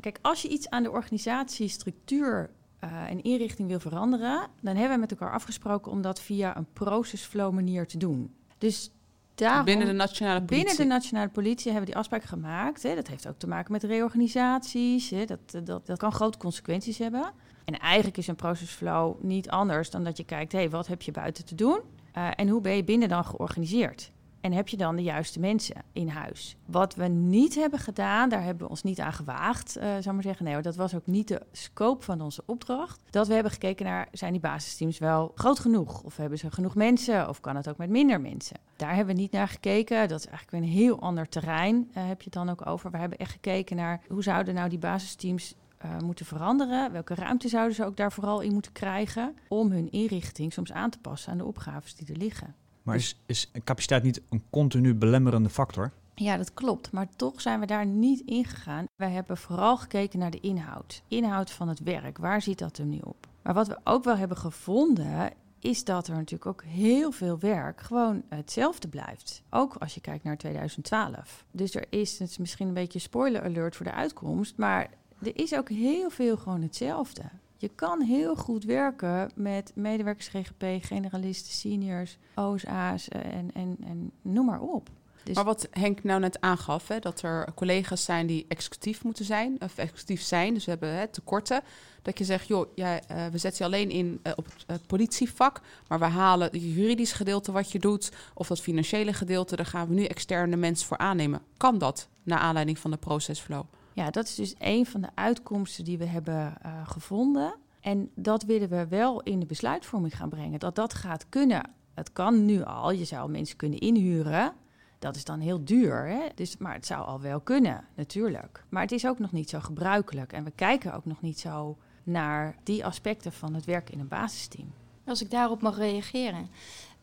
Kijk, 0.00 0.18
als 0.22 0.42
je 0.42 0.48
iets 0.48 0.70
aan 0.70 0.82
de 0.82 0.90
organisatiestructuur 0.90 2.50
uh, 2.84 3.10
en 3.10 3.22
inrichting 3.22 3.68
wil 3.68 3.80
veranderen, 3.80 4.48
dan 4.60 4.76
hebben 4.76 4.94
we 4.94 5.00
met 5.00 5.10
elkaar 5.10 5.32
afgesproken 5.32 5.92
om 5.92 6.02
dat 6.02 6.20
via 6.20 6.56
een 6.56 6.66
procesflow 6.72 7.52
manier 7.52 7.86
te 7.86 7.98
doen. 7.98 8.34
Dus 8.58 8.90
Daarom, 9.34 9.64
binnen 9.64 9.86
de 9.86 9.92
nationale 9.92 10.42
politie. 10.42 10.64
Binnen 10.64 10.76
de 10.76 10.94
nationale 10.94 11.28
politie 11.28 11.64
hebben 11.64 11.80
we 11.80 11.86
die 11.86 11.96
afspraak 11.96 12.24
gemaakt. 12.24 12.82
Hè. 12.82 12.94
Dat 12.94 13.08
heeft 13.08 13.28
ook 13.28 13.38
te 13.38 13.46
maken 13.46 13.72
met 13.72 13.82
reorganisaties. 13.82 15.10
Hè. 15.10 15.24
Dat, 15.24 15.64
dat, 15.64 15.86
dat 15.86 15.98
kan 15.98 16.12
grote 16.12 16.38
consequenties 16.38 16.98
hebben. 16.98 17.32
En 17.64 17.78
eigenlijk 17.78 18.16
is 18.16 18.26
een 18.26 18.36
procesflow 18.36 19.22
niet 19.22 19.50
anders 19.50 19.90
dan 19.90 20.04
dat 20.04 20.16
je 20.16 20.24
kijkt: 20.24 20.52
hé, 20.52 20.58
hey, 20.58 20.70
wat 20.70 20.86
heb 20.86 21.02
je 21.02 21.12
buiten 21.12 21.44
te 21.44 21.54
doen? 21.54 21.80
Uh, 22.16 22.28
en 22.34 22.48
hoe 22.48 22.60
ben 22.60 22.76
je 22.76 22.84
binnen 22.84 23.08
dan 23.08 23.24
georganiseerd? 23.24 24.12
En 24.44 24.52
heb 24.52 24.68
je 24.68 24.76
dan 24.76 24.96
de 24.96 25.02
juiste 25.02 25.40
mensen 25.40 25.76
in 25.92 26.08
huis? 26.08 26.56
Wat 26.66 26.94
we 26.94 27.06
niet 27.06 27.54
hebben 27.54 27.78
gedaan, 27.78 28.28
daar 28.28 28.42
hebben 28.42 28.64
we 28.64 28.70
ons 28.70 28.82
niet 28.82 29.00
aan 29.00 29.12
gewaagd, 29.12 29.76
uh, 29.76 29.82
zou 30.00 30.14
maar 30.14 30.22
zeggen. 30.22 30.44
Nee, 30.44 30.60
dat 30.60 30.76
was 30.76 30.94
ook 30.94 31.06
niet 31.06 31.28
de 31.28 31.42
scope 31.52 32.04
van 32.04 32.20
onze 32.20 32.42
opdracht. 32.46 33.02
Dat 33.10 33.26
we 33.26 33.34
hebben 33.34 33.52
gekeken 33.52 33.84
naar, 33.84 34.08
zijn 34.12 34.32
die 34.32 34.40
basisteams 34.40 34.98
wel 34.98 35.32
groot 35.34 35.58
genoeg? 35.58 36.02
Of 36.02 36.16
hebben 36.16 36.38
ze 36.38 36.50
genoeg 36.50 36.74
mensen? 36.74 37.28
Of 37.28 37.40
kan 37.40 37.56
het 37.56 37.68
ook 37.68 37.76
met 37.76 37.90
minder 37.90 38.20
mensen? 38.20 38.56
Daar 38.76 38.94
hebben 38.94 39.14
we 39.14 39.20
niet 39.20 39.32
naar 39.32 39.48
gekeken. 39.48 40.08
Dat 40.08 40.18
is 40.18 40.26
eigenlijk 40.26 40.64
een 40.64 40.70
heel 40.70 41.00
ander 41.00 41.28
terrein, 41.28 41.76
uh, 41.76 42.06
heb 42.06 42.18
je 42.18 42.24
het 42.24 42.32
dan 42.32 42.50
ook 42.50 42.66
over. 42.66 42.90
We 42.90 42.98
hebben 42.98 43.18
echt 43.18 43.32
gekeken 43.32 43.76
naar, 43.76 44.00
hoe 44.08 44.22
zouden 44.22 44.54
nou 44.54 44.68
die 44.68 44.78
basisteams 44.78 45.54
uh, 45.84 45.98
moeten 45.98 46.26
veranderen? 46.26 46.92
Welke 46.92 47.14
ruimte 47.14 47.48
zouden 47.48 47.74
ze 47.74 47.84
ook 47.84 47.96
daar 47.96 48.12
vooral 48.12 48.40
in 48.40 48.52
moeten 48.52 48.72
krijgen 48.72 49.36
om 49.48 49.70
hun 49.70 49.90
inrichting 49.90 50.52
soms 50.52 50.72
aan 50.72 50.90
te 50.90 50.98
passen 50.98 51.32
aan 51.32 51.38
de 51.38 51.44
opgaves 51.44 51.94
die 51.94 52.08
er 52.08 52.16
liggen? 52.16 52.54
Maar 52.84 52.96
is, 52.96 53.16
is 53.26 53.50
capaciteit 53.64 54.02
niet 54.02 54.22
een 54.30 54.42
continu 54.50 54.94
belemmerende 54.94 55.48
factor? 55.48 55.92
Ja, 56.14 56.36
dat 56.36 56.54
klopt. 56.54 56.92
Maar 56.92 57.08
toch 57.16 57.40
zijn 57.40 57.60
we 57.60 57.66
daar 57.66 57.86
niet 57.86 58.22
in 58.26 58.44
gegaan. 58.44 58.84
Wij 58.96 59.10
hebben 59.10 59.36
vooral 59.36 59.76
gekeken 59.76 60.18
naar 60.18 60.30
de 60.30 60.40
inhoud. 60.40 61.02
Inhoud 61.08 61.50
van 61.50 61.68
het 61.68 61.80
werk. 61.80 62.18
Waar 62.18 62.42
zit 62.42 62.58
dat 62.58 62.78
er 62.78 62.84
nu 62.84 62.98
op? 63.02 63.26
Maar 63.42 63.54
wat 63.54 63.68
we 63.68 63.78
ook 63.84 64.04
wel 64.04 64.16
hebben 64.16 64.36
gevonden, 64.36 65.32
is 65.60 65.84
dat 65.84 66.06
er 66.06 66.14
natuurlijk 66.14 66.46
ook 66.46 66.62
heel 66.64 67.12
veel 67.12 67.38
werk 67.38 67.80
gewoon 67.80 68.22
hetzelfde 68.28 68.88
blijft. 68.88 69.42
Ook 69.50 69.76
als 69.76 69.94
je 69.94 70.00
kijkt 70.00 70.24
naar 70.24 70.36
2012. 70.36 71.44
Dus 71.50 71.74
er 71.74 71.86
is, 71.88 72.18
het 72.18 72.30
is 72.30 72.38
misschien 72.38 72.68
een 72.68 72.74
beetje 72.74 72.98
spoiler 72.98 73.42
alert 73.42 73.76
voor 73.76 73.86
de 73.86 73.92
uitkomst, 73.92 74.56
maar 74.56 74.90
er 75.22 75.38
is 75.38 75.54
ook 75.54 75.68
heel 75.68 76.10
veel 76.10 76.36
gewoon 76.36 76.62
hetzelfde. 76.62 77.22
Je 77.64 77.70
kan 77.74 78.02
heel 78.02 78.36
goed 78.36 78.64
werken 78.64 79.30
met 79.34 79.72
medewerkers 79.74 80.28
GGP, 80.28 80.84
generalisten, 80.84 81.52
seniors, 81.52 82.18
OSA's 82.34 83.08
en, 83.08 83.50
en, 83.54 83.76
en 83.84 84.10
noem 84.22 84.46
maar 84.46 84.60
op. 84.60 84.90
Dus 85.22 85.34
maar 85.34 85.44
wat 85.44 85.68
Henk 85.70 86.02
nou 86.02 86.20
net 86.20 86.40
aangaf, 86.40 86.88
hè, 86.88 86.98
dat 86.98 87.22
er 87.22 87.54
collega's 87.54 88.04
zijn 88.04 88.26
die 88.26 88.44
executief 88.48 89.04
moeten 89.04 89.24
zijn, 89.24 89.56
of 89.60 89.78
executief 89.78 90.22
zijn, 90.22 90.54
dus 90.54 90.64
we 90.64 90.70
hebben 90.70 90.94
hè, 90.94 91.08
tekorten. 91.08 91.62
Dat 92.02 92.18
je 92.18 92.24
zegt, 92.24 92.46
joh, 92.46 92.66
jij, 92.74 93.02
uh, 93.10 93.26
we 93.26 93.38
zetten 93.38 93.64
je 93.64 93.72
alleen 93.72 93.90
in 93.90 94.20
uh, 94.22 94.32
op 94.36 94.44
het, 94.44 94.64
het, 94.66 94.86
politievak, 94.86 95.60
maar 95.88 95.98
we 95.98 96.04
halen 96.04 96.50
het 96.50 96.62
juridisch 96.62 97.12
gedeelte 97.12 97.52
wat 97.52 97.72
je 97.72 97.78
doet, 97.78 98.12
of 98.34 98.46
dat 98.46 98.60
financiële 98.60 99.12
gedeelte, 99.12 99.56
daar 99.56 99.66
gaan 99.66 99.88
we 99.88 99.94
nu 99.94 100.04
externe 100.04 100.56
mensen 100.56 100.86
voor 100.86 100.98
aannemen. 100.98 101.42
Kan 101.56 101.78
dat, 101.78 102.08
naar 102.22 102.38
aanleiding 102.38 102.78
van 102.78 102.90
de 102.90 102.96
procesflow? 102.96 103.64
Ja, 103.94 104.10
dat 104.10 104.24
is 104.24 104.34
dus 104.34 104.54
een 104.58 104.86
van 104.86 105.00
de 105.00 105.08
uitkomsten 105.14 105.84
die 105.84 105.98
we 105.98 106.06
hebben 106.06 106.54
uh, 106.66 106.88
gevonden. 106.88 107.54
En 107.80 108.10
dat 108.14 108.42
willen 108.42 108.68
we 108.68 108.86
wel 108.88 109.22
in 109.22 109.40
de 109.40 109.46
besluitvorming 109.46 110.16
gaan 110.16 110.28
brengen. 110.28 110.58
Dat 110.58 110.74
dat 110.74 110.94
gaat 110.94 111.28
kunnen. 111.28 111.70
Het 111.94 112.12
kan 112.12 112.44
nu 112.44 112.62
al. 112.62 112.90
Je 112.90 113.04
zou 113.04 113.30
mensen 113.30 113.56
kunnen 113.56 113.78
inhuren. 113.78 114.52
Dat 114.98 115.16
is 115.16 115.24
dan 115.24 115.40
heel 115.40 115.64
duur. 115.64 116.06
Hè? 116.06 116.28
Dus, 116.34 116.56
maar 116.56 116.74
het 116.74 116.86
zou 116.86 117.06
al 117.06 117.20
wel 117.20 117.40
kunnen, 117.40 117.84
natuurlijk. 117.94 118.64
Maar 118.68 118.82
het 118.82 118.92
is 118.92 119.06
ook 119.06 119.18
nog 119.18 119.32
niet 119.32 119.50
zo 119.50 119.60
gebruikelijk. 119.60 120.32
En 120.32 120.44
we 120.44 120.50
kijken 120.50 120.94
ook 120.94 121.04
nog 121.04 121.20
niet 121.20 121.40
zo 121.40 121.76
naar 122.02 122.56
die 122.62 122.84
aspecten 122.84 123.32
van 123.32 123.54
het 123.54 123.64
werk 123.64 123.90
in 123.90 124.00
een 124.00 124.08
basisteam. 124.08 124.72
Als 125.04 125.22
ik 125.22 125.30
daarop 125.30 125.62
mag 125.62 125.76
reageren. 125.76 126.48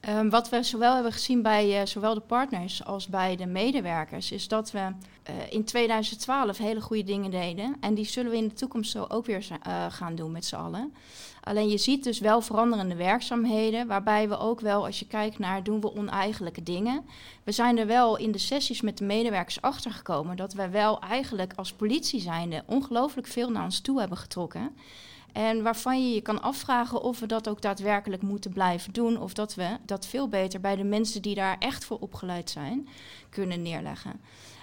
Um, 0.10 0.30
wat 0.30 0.50
we 0.50 0.64
zowel 0.64 0.94
hebben 0.94 1.12
gezien 1.12 1.42
bij 1.42 1.80
uh, 1.82 1.86
zowel 1.86 2.14
de 2.14 2.20
partners 2.20 2.86
als 2.86 3.08
bij 3.08 3.36
de 3.36 3.46
medewerkers, 3.46 4.32
is 4.32 4.48
dat 4.48 4.72
we 4.72 4.80
uh, 4.80 4.94
in 5.50 5.64
2012 5.64 6.58
hele 6.58 6.82
goede 6.82 7.04
dingen 7.04 7.32
deden. 7.32 7.76
En 7.80 7.94
die 7.94 8.06
zullen 8.06 8.32
we 8.32 8.38
in 8.38 8.48
de 8.48 8.54
toekomst 8.54 8.92
zo 8.92 9.06
ook 9.08 9.26
weer 9.26 9.48
uh, 9.68 9.86
gaan 9.90 10.16
doen 10.16 10.32
met 10.32 10.46
z'n 10.46 10.56
allen. 10.56 10.94
Alleen 11.44 11.70
je 11.70 11.78
ziet 11.78 12.04
dus 12.04 12.20
wel 12.20 12.42
veranderende 12.42 12.96
werkzaamheden, 12.96 13.88
waarbij 13.88 14.30
we 14.30 14.38
ook 14.38 14.60
wel, 14.60 14.86
als 14.86 15.00
je 15.00 15.08
kijkt 15.08 15.40
naar 15.40 15.64
doen 15.64 15.82
we 15.82 15.96
oneigenlijke 15.96 16.64
dingen. 16.64 17.06
We 17.44 17.52
zijn 17.52 17.78
er 17.78 17.88
wel 17.88 18.18
in 18.18 18.32
de 18.32 18.38
sessies 18.38 18.82
met 18.82 18.98
de 18.98 19.06
medewerkers 19.06 19.62
achter 19.62 19.92
gekomen 19.92 20.38
dat 20.38 20.54
we 20.54 20.70
wel 20.70 21.00
eigenlijk 21.00 21.54
als 21.56 21.74
politie 21.74 22.20
zijnde 22.20 22.64
ongelooflijk 22.66 23.28
veel 23.28 23.50
naar 23.50 23.64
ons 23.64 23.80
toe 23.80 24.00
hebben 24.00 24.18
getrokken. 24.18 24.76
En 25.32 25.64
waarvan 25.64 26.08
je 26.08 26.14
je 26.14 26.22
kan 26.22 26.42
afvragen 26.42 27.02
of 27.02 27.20
we 27.20 27.26
dat 27.26 27.50
ook 27.50 27.62
daadwerkelijk 27.62 28.22
moeten 28.22 28.54
blijven 28.54 28.94
doen. 28.94 29.20
Of 29.20 29.34
dat 29.34 29.56
we 29.56 29.78
dat 29.86 30.06
veel 30.06 30.28
beter 30.28 30.60
bij 30.60 30.76
de 30.76 30.84
mensen 30.84 31.22
die 31.22 31.36
daar 31.36 31.56
echt 31.60 31.86
voor 31.86 31.98
opgeleid 32.00 32.50
zijn, 32.50 32.88
kunnen 33.30 33.62
neerleggen. 33.62 34.22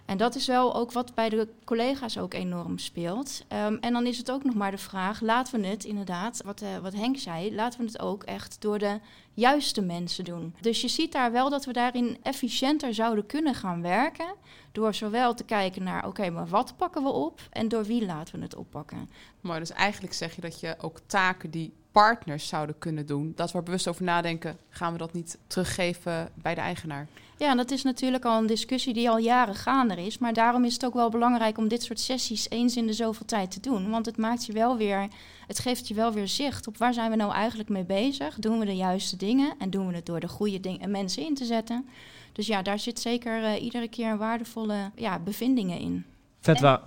En 0.08 0.16
dat 0.16 0.34
is 0.34 0.46
wel 0.46 0.74
ook 0.74 0.92
wat 0.92 1.14
bij 1.14 1.28
de 1.28 1.48
collega's 1.64 2.18
ook 2.18 2.34
enorm 2.34 2.78
speelt. 2.78 3.44
Um, 3.52 3.78
en 3.80 3.92
dan 3.92 4.06
is 4.06 4.18
het 4.18 4.30
ook 4.30 4.44
nog 4.44 4.54
maar 4.54 4.70
de 4.70 4.78
vraag: 4.78 5.20
laten 5.20 5.60
we 5.60 5.66
het 5.66 5.84
inderdaad, 5.84 6.42
wat, 6.44 6.62
uh, 6.62 6.76
wat 6.78 6.94
Henk 6.94 7.16
zei, 7.16 7.54
laten 7.54 7.80
we 7.80 7.86
het 7.86 8.00
ook 8.00 8.22
echt 8.22 8.56
door 8.60 8.78
de 8.78 9.00
juiste 9.38 9.82
mensen 9.82 10.24
doen. 10.24 10.54
Dus 10.60 10.80
je 10.80 10.88
ziet 10.88 11.12
daar 11.12 11.32
wel 11.32 11.50
dat 11.50 11.64
we 11.64 11.72
daarin 11.72 12.18
efficiënter 12.22 12.94
zouden 12.94 13.26
kunnen 13.26 13.54
gaan 13.54 13.82
werken. 13.82 14.34
Door 14.72 14.94
zowel 14.94 15.34
te 15.34 15.44
kijken 15.44 15.82
naar, 15.82 16.06
oké, 16.06 16.30
maar 16.30 16.46
wat 16.46 16.76
pakken 16.76 17.02
we 17.02 17.08
op 17.08 17.40
en 17.50 17.68
door 17.68 17.84
wie 17.84 18.06
laten 18.06 18.38
we 18.38 18.42
het 18.42 18.54
oppakken. 18.56 19.10
Maar 19.40 19.58
dus 19.58 19.70
eigenlijk 19.70 20.14
zeg 20.14 20.34
je 20.34 20.40
dat 20.40 20.60
je 20.60 20.76
ook 20.80 21.00
taken 21.06 21.50
die 21.50 21.72
partners 21.92 22.48
zouden 22.48 22.78
kunnen 22.78 23.06
doen, 23.06 23.32
dat 23.36 23.52
we 23.52 23.58
er 23.58 23.64
bewust 23.64 23.88
over 23.88 24.04
nadenken, 24.04 24.58
gaan 24.68 24.92
we 24.92 24.98
dat 24.98 25.12
niet 25.12 25.38
teruggeven 25.46 26.30
bij 26.34 26.54
de 26.54 26.60
eigenaar? 26.60 27.08
Ja, 27.38 27.54
dat 27.54 27.70
is 27.70 27.82
natuurlijk 27.82 28.24
al 28.24 28.38
een 28.38 28.46
discussie 28.46 28.94
die 28.94 29.10
al 29.10 29.18
jaren 29.18 29.54
gaande 29.54 30.06
is. 30.06 30.18
Maar 30.18 30.32
daarom 30.32 30.64
is 30.64 30.72
het 30.72 30.84
ook 30.84 30.94
wel 30.94 31.08
belangrijk 31.08 31.58
om 31.58 31.68
dit 31.68 31.82
soort 31.82 32.00
sessies 32.00 32.50
eens 32.50 32.76
in 32.76 32.86
de 32.86 32.92
zoveel 32.92 33.26
tijd 33.26 33.50
te 33.50 33.60
doen. 33.60 33.90
Want 33.90 34.06
het 34.06 34.16
maakt 34.16 34.46
je 34.46 34.52
wel 34.52 34.76
weer, 34.76 35.08
het 35.46 35.58
geeft 35.58 35.88
je 35.88 35.94
wel 35.94 36.12
weer 36.12 36.28
zicht 36.28 36.66
op 36.66 36.76
waar 36.76 36.94
zijn 36.94 37.10
we 37.10 37.16
nou 37.16 37.32
eigenlijk 37.32 37.68
mee 37.68 37.84
bezig. 37.84 38.38
Doen 38.38 38.58
we 38.58 38.64
de 38.64 38.76
juiste 38.76 39.16
dingen 39.16 39.54
en 39.58 39.70
doen 39.70 39.88
we 39.88 39.94
het 39.94 40.06
door 40.06 40.20
de 40.20 40.28
goede 40.28 40.60
dingen, 40.60 40.90
mensen 40.90 41.26
in 41.26 41.34
te 41.34 41.44
zetten. 41.44 41.88
Dus 42.32 42.46
ja, 42.46 42.62
daar 42.62 42.78
zit 42.78 43.00
zeker 43.00 43.42
uh, 43.42 43.62
iedere 43.62 43.88
keer 43.88 44.16
waardevolle 44.16 44.90
ja, 44.94 45.18
bevindingen 45.18 45.78
in. 45.78 46.04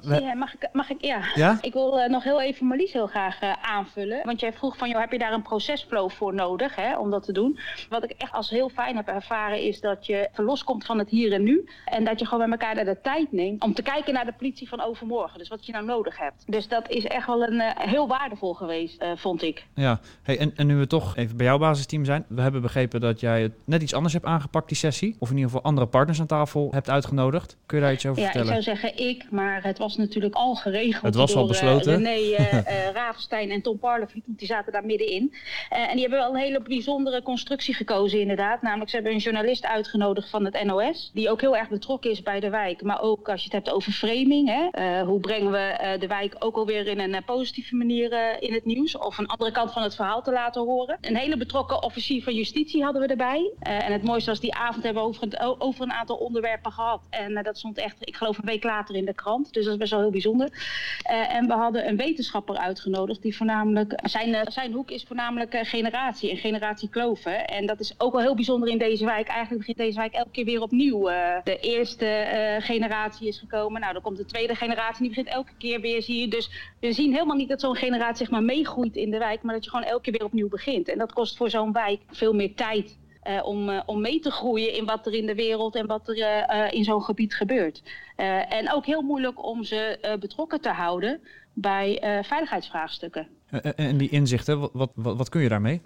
Ja, 0.02 0.34
mag 0.34 0.54
ik, 0.54 0.70
mag 0.74 0.90
ik, 0.90 1.02
ja. 1.02 1.22
ja? 1.36 1.58
Ik 1.62 1.74
wil 1.74 2.00
uh, 2.00 2.08
nog 2.10 2.24
heel 2.24 2.42
even 2.42 2.66
Marlies 2.66 2.94
heel 2.94 3.08
graag 3.08 3.42
uh, 3.42 3.52
aanvullen. 3.62 4.22
Want 4.24 4.40
jij 4.40 4.54
vroeg 4.54 4.78
van, 4.78 4.90
joh, 4.90 5.00
heb 5.00 5.12
je 5.12 5.18
daar 5.18 5.34
een 5.34 5.42
procesflow 5.42 6.10
voor 6.10 6.34
nodig 6.34 6.76
hè, 6.76 6.98
om 6.98 7.10
dat 7.10 7.24
te 7.24 7.32
doen? 7.32 7.60
Wat 7.90 8.04
ik 8.04 8.12
echt 8.12 8.32
als 8.32 8.50
heel 8.50 8.70
fijn 8.70 8.96
heb 8.96 9.08
ervaren 9.08 9.62
is 9.62 9.82
dat 9.82 10.06
je 10.06 10.30
verlos 10.32 10.64
komt 10.64 10.86
van 10.86 11.00
het 11.00 11.10
hier 11.10 11.34
en 11.34 11.44
nu. 11.44 11.70
En 11.86 12.04
dat 12.04 12.20
je 12.20 12.26
gewoon 12.26 12.50
met 12.50 12.62
elkaar 12.62 12.86
de 12.86 13.02
tijd 13.02 13.32
neemt 13.32 13.64
om 13.64 13.74
te 13.74 13.82
kijken 13.82 14.14
naar 14.14 14.26
de 14.26 14.34
politie 14.38 14.70
van 14.70 14.82
overmorgen. 14.82 15.40
Dus 15.40 15.48
wat 15.48 15.66
je 15.66 15.72
nou 15.72 15.86
nodig 15.86 16.18
hebt. 16.18 16.44
Dus 16.48 16.68
dat 16.68 16.90
is 16.90 17.06
echt 17.06 17.28
wel 17.28 17.44
een, 17.44 17.54
uh, 17.54 17.70
heel 17.76 18.08
waardevol 18.08 18.54
geweest, 18.54 19.06
vond 19.16 19.42
ik. 19.42 19.66
Ja, 19.76 20.00
hey, 20.24 20.40
en, 20.40 20.54
en 20.56 20.68
nu 20.68 20.76
we 20.76 20.88
toch 20.88 21.16
even 21.16 21.38
bij 21.38 21.46
jouw 21.46 21.58
basisteam 21.58 22.06
zijn. 22.06 22.26
We 22.28 22.42
hebben 22.42 22.62
begrepen 22.62 23.02
dat 23.02 23.20
jij 23.20 23.42
het 23.42 23.54
net 23.66 23.82
iets 23.82 23.94
anders 23.94 24.14
hebt 24.14 24.26
aangepakt, 24.26 24.68
die 24.68 24.78
sessie. 24.78 25.16
Of 25.20 25.30
in 25.30 25.36
ieder 25.36 25.52
geval 25.52 25.66
andere 25.66 25.88
partners 25.88 26.20
aan 26.20 26.28
tafel 26.28 26.68
hebt 26.72 26.90
uitgenodigd. 26.90 27.58
Kun 27.66 27.78
je 27.78 27.84
daar 27.84 27.94
iets 27.94 28.06
over 28.06 28.22
ja, 28.22 28.30
vertellen? 28.30 28.52
Ja, 28.52 28.58
ik 28.58 28.64
zou 28.64 28.78
zeggen 28.78 29.08
ik, 29.08 29.32
maar 29.32 29.51
Maar 29.52 29.64
het 29.64 29.78
was 29.78 29.98
natuurlijk 29.98 30.36
al 30.36 30.56
geregeld 30.56 31.04
Het 31.04 31.16
was 31.16 31.36
al 31.36 31.40
door 31.40 31.48
besloten. 31.48 31.96
René 31.96 32.20
uh, 32.20 32.90
Ravenstein 32.94 33.52
en 33.52 33.62
Tom 33.62 33.80
Parlevliet, 33.80 34.26
want 34.26 34.40
die 34.40 34.48
zaten 34.48 34.72
daar 34.72 34.86
middenin. 34.86 35.34
En 35.70 35.92
die 35.92 36.02
hebben 36.02 36.20
wel 36.20 36.30
een 36.30 36.42
hele 36.42 36.62
bijzondere 36.62 37.22
constructie 37.22 37.74
gekozen 37.74 38.20
inderdaad. 38.20 38.62
Namelijk 38.62 38.90
ze 38.90 38.96
hebben 38.96 39.14
een 39.14 39.20
journalist 39.20 39.66
uitgenodigd 39.66 40.30
van 40.30 40.46
het 40.46 40.64
NOS, 40.64 41.12
die 41.14 41.30
ook 41.30 41.42
heel 41.42 41.58
erg 41.58 41.70
betrokken 41.70 42.12
is 42.12 42.22
bij 42.22 42.40
de 42.40 42.50
wijk. 42.50 42.82
Maar 42.82 43.02
ook 43.02 43.30
als 43.30 43.40
je 43.40 43.44
het 43.44 43.54
hebt 43.54 43.72
over 43.76 43.92
framing, 43.92 44.48
hè, 44.50 45.04
hoe 45.04 45.20
brengen 45.20 45.52
we 45.52 45.96
de 46.00 46.08
wijk 46.08 46.36
ook 46.40 46.56
alweer 46.56 46.88
in 46.88 47.00
een 47.00 47.24
positieve 47.24 47.76
manier 47.76 48.42
in 48.42 48.54
het 48.54 48.66
nieuws. 48.66 48.98
Of 48.98 49.18
een 49.18 49.28
andere 49.28 49.52
kant 49.52 49.72
van 49.72 49.84
het 49.84 49.96
verhaal 49.96 50.22
te 50.22 50.32
laten 50.32 50.62
horen. 50.62 50.98
Een 51.02 51.18
hele 51.18 51.38
betrokken 51.38 51.84
officier 51.84 52.24
van 52.24 52.34
justitie 52.34 52.84
hadden 52.84 53.02
we 53.02 53.08
erbij. 53.08 53.52
en 53.60 53.92
het 53.92 54.04
mooiste 54.04 54.30
was 54.30 54.40
die 54.40 54.54
avond 54.54 54.84
hebben 54.84 55.04
we 55.04 55.10
over, 55.10 55.56
over 55.58 55.84
een 55.84 55.94
aantal 55.94 56.16
onderwerpen 56.16 56.72
gehad. 56.72 57.02
En 57.10 57.44
dat 57.44 57.58
stond 57.58 57.78
echt, 57.78 57.98
ik 58.00 58.16
geloof 58.16 58.38
een 58.38 58.46
week 58.46 58.64
later 58.64 58.96
in 58.96 59.06
de 59.06 59.14
krant. 59.14 59.31
Dus 59.38 59.64
dat 59.64 59.74
is 59.74 59.80
best 59.80 59.92
wel 59.92 60.00
heel 60.00 60.12
bijzonder. 60.12 60.50
Uh, 61.12 61.36
en 61.36 61.48
we 61.48 61.54
hadden 61.54 61.88
een 61.88 61.98
wetenschapper 61.98 62.58
uitgenodigd 62.58 63.22
die 63.22 63.36
voornamelijk, 63.36 64.00
zijn, 64.04 64.30
uh, 64.30 64.42
zijn 64.48 64.74
hoek 64.74 64.92
is 64.92 65.04
voornamelijk 65.04 65.54
uh, 65.54 65.62
generatie 65.64 66.30
en 66.30 66.38
generatie 66.38 66.90
kloven. 66.90 67.48
En 67.48 67.66
dat 67.66 67.80
is 67.80 67.94
ook 67.98 68.12
wel 68.12 68.22
heel 68.22 68.36
bijzonder 68.36 68.70
in 68.70 68.78
deze 68.78 69.06
wijk. 69.06 69.28
Eigenlijk 69.28 69.58
begint 69.58 69.78
deze 69.78 69.98
wijk 69.98 70.14
elke 70.14 70.32
keer 70.32 70.46
weer 70.46 70.62
opnieuw. 70.62 71.04
de 71.44 71.58
eerste 71.62 72.26
generatie 72.60 73.28
is 73.28 73.40
gekomen, 73.40 73.82
nou 73.82 73.94
dan 73.94 74.02
komt 74.02 74.18
de 74.18 74.26
tweede 74.26 74.56
generatie 74.56 74.96
en 74.96 75.00
die 75.00 75.10
begint 75.10 75.36
elke 75.36 75.52
keer 75.58 75.82
weer, 75.82 76.02
zie 76.02 76.20
je. 76.20 76.28
Dus 76.28 76.50
we 76.80 76.94
zien 76.94 77.14
helemaal 77.14 77.36
niet 77.36 77.50
dat 77.50 77.60
zo'n 77.60 77.76
generatie 77.76 78.18
zeg 78.18 78.30
maar 78.30 78.44
meegroeit 78.44 78.96
in 78.96 79.12
de 79.12 79.18
wijk, 79.18 79.42
maar 79.42 79.54
dat 79.54 79.64
je 79.64 79.70
gewoon 79.70 79.86
elke 79.86 80.02
keer 80.02 80.14
weer 80.14 80.26
opnieuw 80.26 80.50
begint. 80.50 80.90
En 80.90 80.98
dat 80.98 81.14
kost 81.14 81.38
voor 81.38 81.50
zo'n 81.50 81.72
wijk 81.72 82.00
veel 82.10 82.34
meer 82.34 82.56
tijd 82.56 83.00
uh, 83.24 83.46
om, 83.46 83.70
uh, 83.70 83.82
om 83.86 84.02
mee 84.02 84.20
te 84.20 84.32
groeien 84.32 84.74
in 84.74 84.86
wat 84.86 85.06
er 85.06 85.14
in 85.14 85.26
de 85.26 85.36
wereld 85.36 85.76
en 85.76 85.88
wat 85.88 86.08
er 86.10 86.18
uh, 86.18 86.72
in 86.72 86.84
zo'n 86.84 87.04
gebied 87.04 87.36
gebeurt. 87.36 87.84
en 88.50 88.74
ook 88.74 88.86
heel 88.86 89.02
moeilijk 89.02 89.46
om 89.46 89.64
ze 89.64 90.16
betrokken 90.20 90.62
te 90.62 90.70
houden 90.70 91.22
bij 91.54 91.98
veiligheidsvraagstukken. 92.24 93.28
en 93.76 93.98
die 93.98 94.10
inzichten, 94.10 94.60
wat, 94.60 94.92
wat, 94.96 95.18
wat 95.18 95.30
kun 95.30 95.42
je 95.42 95.50
daarmee? 95.50 95.82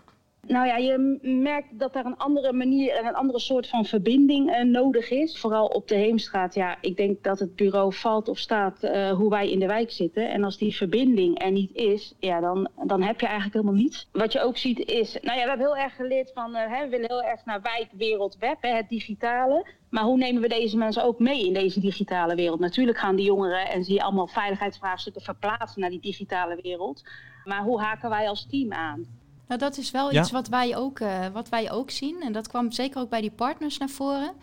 Nou 0.47 0.67
ja, 0.67 0.77
je 0.77 1.19
merkt 1.21 1.79
dat 1.79 1.93
daar 1.93 2.05
een 2.05 2.17
andere 2.17 2.53
manier 2.53 2.95
en 2.95 3.05
een 3.05 3.15
andere 3.15 3.39
soort 3.39 3.67
van 3.67 3.85
verbinding 3.85 4.49
uh, 4.49 4.61
nodig 4.61 5.09
is. 5.09 5.39
Vooral 5.39 5.65
op 5.65 5.87
de 5.87 5.95
Heemstraat. 5.95 6.53
Ja, 6.53 6.77
ik 6.81 6.97
denk 6.97 7.23
dat 7.23 7.39
het 7.39 7.55
bureau 7.55 7.93
valt 7.93 8.27
of 8.27 8.37
staat 8.37 8.83
uh, 8.83 9.11
hoe 9.11 9.29
wij 9.29 9.51
in 9.51 9.59
de 9.59 9.67
wijk 9.67 9.91
zitten. 9.91 10.29
En 10.29 10.43
als 10.43 10.57
die 10.57 10.75
verbinding 10.75 11.43
er 11.43 11.51
niet 11.51 11.75
is, 11.75 12.15
ja, 12.19 12.39
dan, 12.39 12.69
dan 12.85 13.01
heb 13.01 13.19
je 13.19 13.25
eigenlijk 13.25 13.55
helemaal 13.55 13.81
niets. 13.81 14.09
Wat 14.11 14.31
je 14.31 14.41
ook 14.41 14.57
ziet 14.57 14.79
is, 14.79 15.17
nou 15.21 15.37
ja, 15.37 15.43
we 15.43 15.49
hebben 15.49 15.67
heel 15.67 15.77
erg 15.77 15.95
geleerd 15.95 16.31
van, 16.33 16.55
uh, 16.55 16.61
hè, 16.67 16.83
we 16.83 16.89
willen 16.89 17.09
heel 17.09 17.23
erg 17.23 17.45
naar 17.45 17.61
wijk, 17.61 17.87
wereld, 17.91 18.37
web, 18.39 18.57
hè, 18.61 18.69
het 18.69 18.89
digitale. 18.89 19.67
Maar 19.89 20.03
hoe 20.03 20.17
nemen 20.17 20.41
we 20.41 20.47
deze 20.47 20.77
mensen 20.77 21.03
ook 21.03 21.19
mee 21.19 21.45
in 21.45 21.53
deze 21.53 21.79
digitale 21.79 22.35
wereld? 22.35 22.59
Natuurlijk 22.59 22.97
gaan 22.97 23.15
die 23.15 23.25
jongeren 23.25 23.69
en 23.69 23.83
zie 23.83 23.93
je 23.93 24.03
allemaal 24.03 24.27
veiligheidsvraagstukken 24.27 25.21
verplaatsen 25.21 25.81
naar 25.81 25.89
die 25.89 26.01
digitale 26.01 26.59
wereld. 26.61 27.03
Maar 27.43 27.61
hoe 27.61 27.81
haken 27.81 28.09
wij 28.09 28.29
als 28.29 28.47
team 28.49 28.73
aan? 28.73 29.23
Nou, 29.47 29.59
dat 29.59 29.77
is 29.77 29.91
wel 29.91 30.13
Ja. 30.13 30.21
iets 30.21 30.31
wat 30.31 30.47
wij, 30.47 30.77
ook, 30.77 30.99
eh, 30.99 31.27
wat 31.33 31.49
wij 31.49 31.71
ook 31.71 31.91
zien. 31.91 32.21
En 32.21 32.31
dat 32.33 32.47
kwam 32.47 32.71
zeker 32.71 33.01
ook 33.01 33.09
bij 33.09 33.21
die 33.21 33.31
partners 33.31 33.77
naar 33.77 33.89
voren. 33.89 34.33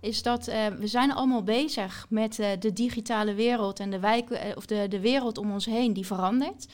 Is 0.00 0.22
dat 0.22 0.46
eh, 0.48 0.66
we 0.66 0.86
zijn 0.86 1.12
allemaal 1.12 1.42
bezig 1.42 2.06
met 2.08 2.38
eh, 2.38 2.48
de 2.58 2.72
digitale 2.72 3.34
wereld 3.34 3.80
en 3.80 3.90
de, 3.90 3.98
wijk, 3.98 4.54
of 4.56 4.66
de, 4.66 4.86
de 4.88 5.00
wereld 5.00 5.38
om 5.38 5.52
ons 5.52 5.64
heen 5.66 5.92
die 5.92 6.06
verandert. 6.06 6.66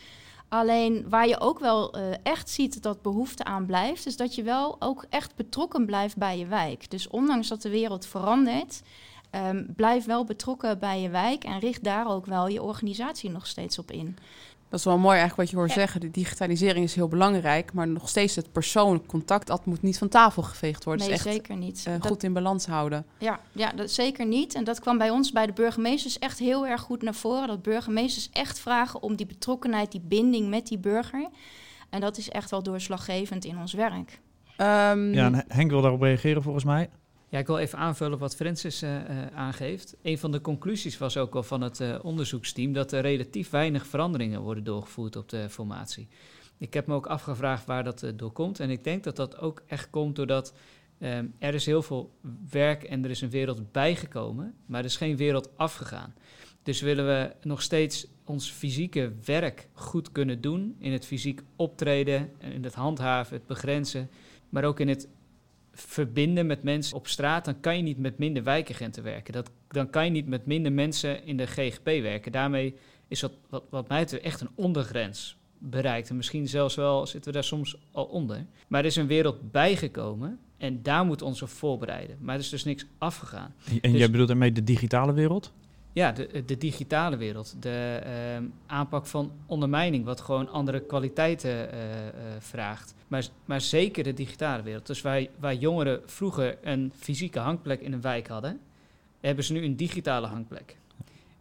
Alleen 0.48 1.08
waar 1.08 1.28
je 1.28 1.40
ook 1.40 1.58
wel 1.58 1.94
echt 2.22 2.50
ziet 2.50 2.82
dat 2.82 3.02
behoefte 3.02 3.44
aan 3.44 3.66
blijft, 3.66 4.06
is 4.06 4.16
dat 4.16 4.34
je 4.34 4.42
wel 4.42 4.76
ook 4.78 5.06
echt 5.08 5.34
betrokken 5.36 5.86
blijft 5.86 6.16
bij 6.16 6.38
je 6.38 6.46
wijk. 6.46 6.90
Dus 6.90 7.08
ondanks 7.08 7.48
dat 7.48 7.62
de 7.62 7.68
wereld 7.70 8.06
verandert, 8.06 8.82
ehm, 9.30 9.64
blijf 9.76 10.04
wel 10.04 10.24
betrokken 10.24 10.78
bij 10.78 11.00
je 11.00 11.08
wijk 11.08 11.44
en 11.44 11.58
richt 11.58 11.84
daar 11.84 12.08
ook 12.08 12.26
wel 12.26 12.48
je 12.48 12.62
organisatie 12.62 13.30
nog 13.30 13.46
steeds 13.46 13.78
op 13.78 13.90
in. 13.90 14.16
Dat 14.74 14.82
is 14.82 14.88
wel 14.88 14.98
mooi 14.98 15.18
eigenlijk 15.18 15.36
wat 15.40 15.50
je 15.50 15.56
hoort 15.56 15.68
Ja. 15.68 15.74
zeggen. 15.74 16.00
De 16.00 16.10
digitalisering 16.10 16.84
is 16.84 16.94
heel 16.94 17.08
belangrijk, 17.08 17.72
maar 17.72 17.88
nog 17.88 18.08
steeds 18.08 18.34
het 18.36 18.52
persoonlijk 18.52 19.06
contact, 19.06 19.46
dat 19.46 19.66
moet 19.66 19.82
niet 19.82 19.98
van 19.98 20.08
tafel 20.08 20.42
geveegd 20.42 20.84
worden. 20.84 21.04
nee, 21.06 21.14
echt 21.14 21.22
zeker 21.24 21.56
niet. 21.56 21.82
eh, 21.86 21.92
Dat- 21.92 22.06
goed 22.06 22.22
in 22.22 22.32
balans 22.32 22.66
houden. 22.66 23.06
Ja, 23.18 23.40
ja 23.52 23.72
dat 23.72 23.90
zeker 23.90 24.26
niet. 24.26 24.54
En 24.54 24.64
dat 24.64 24.80
kwam 24.80 24.98
bij 24.98 25.10
ons, 25.10 25.32
bij 25.32 25.46
de 25.46 25.52
burgemeesters, 25.52 26.18
echt 26.18 26.38
heel 26.38 26.66
erg 26.66 26.80
goed 26.80 27.02
naar 27.02 27.14
voren. 27.14 27.46
Dat 27.48 27.62
burgemeesters 27.62 28.28
echt 28.32 28.58
vragen 28.58 29.02
om 29.02 29.16
die 29.16 29.26
betrokkenheid, 29.26 29.92
die 29.92 30.00
binding 30.04 30.48
met 30.48 30.66
die 30.66 30.78
burger. 30.78 31.28
En 31.90 32.00
dat 32.00 32.16
is 32.18 32.28
echt 32.30 32.50
wel 32.50 32.62
doorslaggevend 32.62 33.44
in 33.44 33.58
ons 33.58 33.72
werk. 33.72 34.20
Ehm, 34.56 35.12
Ja, 35.12 35.24
en 35.26 35.44
Henk 35.48 35.70
wil 35.70 35.80
daarop 35.82 36.00
reageren 36.02 36.42
volgens 36.42 36.64
mij. 36.64 36.88
Ik 37.38 37.46
wil 37.46 37.58
even 37.58 37.78
aanvullen 37.78 38.18
wat 38.18 38.36
Francis 38.36 38.82
eh, 38.82 38.96
eh, 38.96 39.26
aangeeft. 39.34 39.96
Een 40.02 40.18
van 40.18 40.32
de 40.32 40.40
conclusies 40.40 40.98
was 40.98 41.16
ook 41.16 41.34
al 41.34 41.42
van 41.42 41.60
het 41.60 41.80
eh, 41.80 41.98
onderzoeksteam 42.02 42.72
dat 42.72 42.92
er 42.92 43.02
relatief 43.02 43.50
weinig 43.50 43.86
veranderingen 43.86 44.40
worden 44.40 44.64
doorgevoerd 44.64 45.16
op 45.16 45.28
de 45.28 45.48
formatie. 45.48 46.08
Ik 46.58 46.74
heb 46.74 46.86
me 46.86 46.94
ook 46.94 47.06
afgevraagd 47.06 47.66
waar 47.66 47.84
dat 47.84 48.12
door 48.16 48.32
komt. 48.32 48.60
En 48.60 48.70
ik 48.70 48.84
denk 48.84 49.04
dat 49.04 49.16
dat 49.16 49.38
ook 49.38 49.62
echt 49.66 49.90
komt 49.90 50.16
doordat 50.16 50.54
ehm, 50.98 51.26
er 51.38 51.54
is 51.54 51.66
heel 51.66 51.82
veel 51.82 52.12
werk 52.50 52.82
en 52.82 53.04
er 53.04 53.10
is 53.10 53.20
een 53.20 53.30
wereld 53.30 53.72
bijgekomen, 53.72 54.54
maar 54.66 54.80
er 54.80 54.86
is 54.86 54.96
geen 54.96 55.16
wereld 55.16 55.50
afgegaan. 55.56 56.14
Dus 56.62 56.80
willen 56.80 57.06
we 57.06 57.34
nog 57.42 57.62
steeds 57.62 58.06
ons 58.24 58.50
fysieke 58.50 59.12
werk 59.24 59.68
goed 59.72 60.12
kunnen 60.12 60.40
doen, 60.40 60.76
in 60.78 60.92
het 60.92 61.06
fysiek 61.06 61.42
optreden, 61.56 62.30
in 62.38 62.64
het 62.64 62.74
handhaven, 62.74 63.36
het 63.36 63.46
begrenzen, 63.46 64.10
maar 64.48 64.64
ook 64.64 64.80
in 64.80 64.88
het 64.88 65.08
verbinden 65.74 66.46
met 66.46 66.62
mensen 66.62 66.96
op 66.96 67.06
straat, 67.06 67.44
dan 67.44 67.60
kan 67.60 67.76
je 67.76 67.82
niet 67.82 67.98
met 67.98 68.18
minder 68.18 68.42
wijkagenten 68.42 69.02
werken. 69.02 69.32
Dat, 69.32 69.50
dan 69.68 69.90
kan 69.90 70.04
je 70.04 70.10
niet 70.10 70.26
met 70.26 70.46
minder 70.46 70.72
mensen 70.72 71.24
in 71.24 71.36
de 71.36 71.46
GGP 71.46 71.84
werken. 71.84 72.32
Daarmee 72.32 72.74
is 73.08 73.20
wat, 73.20 73.32
wat, 73.48 73.64
wat 73.70 73.88
mij 73.88 74.00
betreft 74.00 74.24
echt 74.24 74.40
een 74.40 74.50
ondergrens 74.54 75.36
bereikt. 75.58 76.10
En 76.10 76.16
misschien 76.16 76.48
zelfs 76.48 76.74
wel 76.74 77.06
zitten 77.06 77.30
we 77.30 77.36
daar 77.36 77.46
soms 77.46 77.76
al 77.92 78.04
onder. 78.04 78.46
Maar 78.68 78.80
er 78.80 78.86
is 78.86 78.96
een 78.96 79.06
wereld 79.06 79.50
bijgekomen 79.52 80.38
en 80.58 80.82
daar 80.82 81.04
moeten 81.04 81.26
we 81.26 81.32
ons 81.32 81.42
op 81.42 81.48
voorbereiden. 81.48 82.16
Maar 82.20 82.34
er 82.34 82.40
is 82.40 82.48
dus 82.48 82.64
niks 82.64 82.86
afgegaan. 82.98 83.54
En 83.80 83.90
Dus- 83.90 84.00
jij 84.00 84.10
bedoelt 84.10 84.28
daarmee 84.28 84.52
de 84.52 84.64
digitale 84.64 85.12
wereld? 85.12 85.52
Ja, 85.92 86.12
de, 86.12 86.42
de 86.46 86.58
digitale 86.58 87.16
wereld, 87.16 87.56
de 87.60 88.00
ehm, 88.04 88.44
aanpak 88.66 89.06
van 89.06 89.32
ondermijning, 89.46 90.04
wat 90.04 90.20
gewoon 90.20 90.48
andere 90.48 90.80
kwaliteiten 90.80 91.72
eh, 91.72 92.08
eh, 92.08 92.14
vraagt. 92.38 92.94
Maar, 93.44 93.60
zeker 93.60 94.04
de 94.04 94.12
digitale 94.12 94.62
wereld. 94.62 94.86
Dus 94.86 95.02
waar, 95.02 95.26
waar 95.38 95.54
jongeren 95.54 96.00
vroeger 96.06 96.58
een 96.62 96.92
fysieke 96.96 97.38
hangplek 97.38 97.80
in 97.80 97.92
een 97.92 98.00
wijk 98.00 98.28
hadden, 98.28 98.60
hebben 99.20 99.44
ze 99.44 99.52
nu 99.52 99.64
een 99.64 99.76
digitale 99.76 100.26
hangplek. 100.26 100.76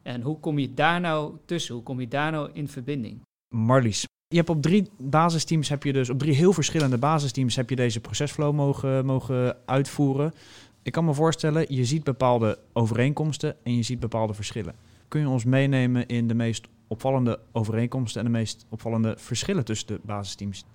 En 0.01 0.21
hoe 0.21 0.39
kom 0.39 0.59
je 0.59 0.73
daar 0.73 0.99
nou 0.99 1.33
tussen? 1.45 1.75
Hoe 1.75 1.83
kom 1.83 1.99
je 1.99 2.07
daar 2.07 2.31
nou 2.31 2.49
in 2.53 2.67
verbinding? 2.67 3.21
Marlies, 3.55 4.05
je 4.27 4.37
hebt 4.37 4.49
op 4.49 4.61
drie 4.61 4.89
basisteams, 4.97 5.69
heb 5.69 5.83
je 5.83 5.93
dus 5.93 6.09
op 6.09 6.19
drie 6.19 6.33
heel 6.33 6.53
verschillende 6.53 6.97
basisteams, 6.97 7.55
heb 7.55 7.69
je 7.69 7.75
deze 7.75 7.99
procesflow 7.99 8.53
mogen, 8.53 9.05
mogen 9.05 9.57
uitvoeren. 9.65 10.33
Ik 10.81 10.91
kan 10.91 11.05
me 11.05 11.13
voorstellen, 11.13 11.65
je 11.75 11.85
ziet 11.85 12.03
bepaalde 12.03 12.59
overeenkomsten 12.73 13.55
en 13.63 13.75
je 13.75 13.83
ziet 13.83 13.99
bepaalde 13.99 14.33
verschillen. 14.33 14.75
Kun 15.07 15.21
je 15.21 15.29
ons 15.29 15.43
meenemen 15.43 16.07
in 16.07 16.27
de 16.27 16.33
meest 16.33 16.67
opvallende 16.87 17.39
overeenkomsten 17.51 18.19
en 18.21 18.31
de 18.31 18.37
meest 18.37 18.65
opvallende 18.69 19.15
verschillen 19.17 19.65
tussen 19.65 19.87
de 19.87 19.99
basisteams? 20.03 20.65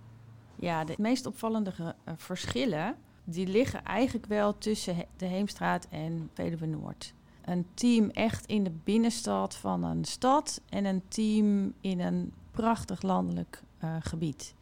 Ja, 0.61 0.85
de 0.85 0.95
meest 0.99 1.27
opvallende 1.27 1.73
eh, 1.79 2.13
verschillen 2.17 2.97
die 3.25 3.47
liggen 3.47 3.85
eigenlijk 3.85 4.27
wel 4.27 4.59
tussen 4.59 4.97
de 5.17 5.27
Heemstraat 5.27 5.87
en 5.91 6.31
Veluwe 6.33 6.67
Noord. 6.67 7.15
Een 7.45 7.67
team 7.75 8.11
echt 8.11 8.47
in 8.47 8.65
de 8.65 8.73
binnenstad 8.85 9.57
van 9.57 9.85
een 9.85 10.05
stad 10.05 10.61
en 10.69 10.85
een 10.85 11.03
team 11.09 11.75
in 11.81 12.01
een 12.01 12.33
prachtig 12.51 13.03
landelijk 13.03 13.63
eh, 13.79 13.97
gebied. 14.01 14.55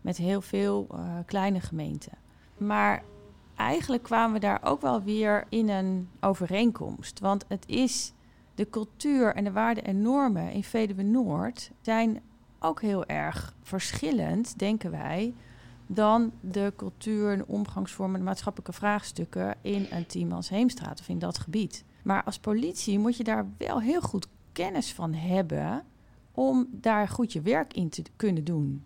Met 0.00 0.16
heel 0.16 0.40
veel 0.40 0.86
eh, 0.90 1.16
kleine 1.26 1.60
gemeenten. 1.60 2.12
Maar 2.56 3.02
eigenlijk 3.56 4.02
kwamen 4.02 4.32
we 4.32 4.40
daar 4.40 4.60
ook 4.62 4.80
wel 4.80 5.02
weer 5.02 5.44
in 5.48 5.68
een 5.68 6.08
overeenkomst. 6.20 7.20
Want 7.20 7.44
het 7.48 7.68
is 7.68 8.12
de 8.54 8.70
cultuur 8.70 9.34
en 9.34 9.44
de 9.44 9.52
waarden 9.52 9.84
en 9.84 10.02
normen 10.02 10.52
in 10.52 10.64
Veluwe 10.64 11.02
Noord 11.02 11.70
zijn 11.80 12.22
ook 12.62 12.80
heel 12.80 13.06
erg 13.06 13.54
verschillend, 13.62 14.58
denken 14.58 14.90
wij, 14.90 15.34
dan 15.86 16.32
de 16.40 16.72
cultuur 16.76 17.32
en 17.32 17.46
omgangsvormen, 17.46 18.18
de 18.18 18.24
maatschappelijke 18.24 18.72
vraagstukken 18.72 19.54
in 19.60 19.86
een 19.90 20.06
team 20.06 20.32
als 20.32 20.48
Heemstraat 20.48 21.00
of 21.00 21.08
in 21.08 21.18
dat 21.18 21.38
gebied. 21.38 21.84
Maar 22.02 22.24
als 22.24 22.38
politie 22.38 22.98
moet 22.98 23.16
je 23.16 23.24
daar 23.24 23.46
wel 23.58 23.80
heel 23.80 24.00
goed 24.00 24.28
kennis 24.52 24.92
van 24.92 25.14
hebben 25.14 25.84
om 26.32 26.68
daar 26.70 27.08
goed 27.08 27.32
je 27.32 27.40
werk 27.40 27.74
in 27.74 27.88
te 27.88 28.02
kunnen 28.16 28.44
doen. 28.44 28.82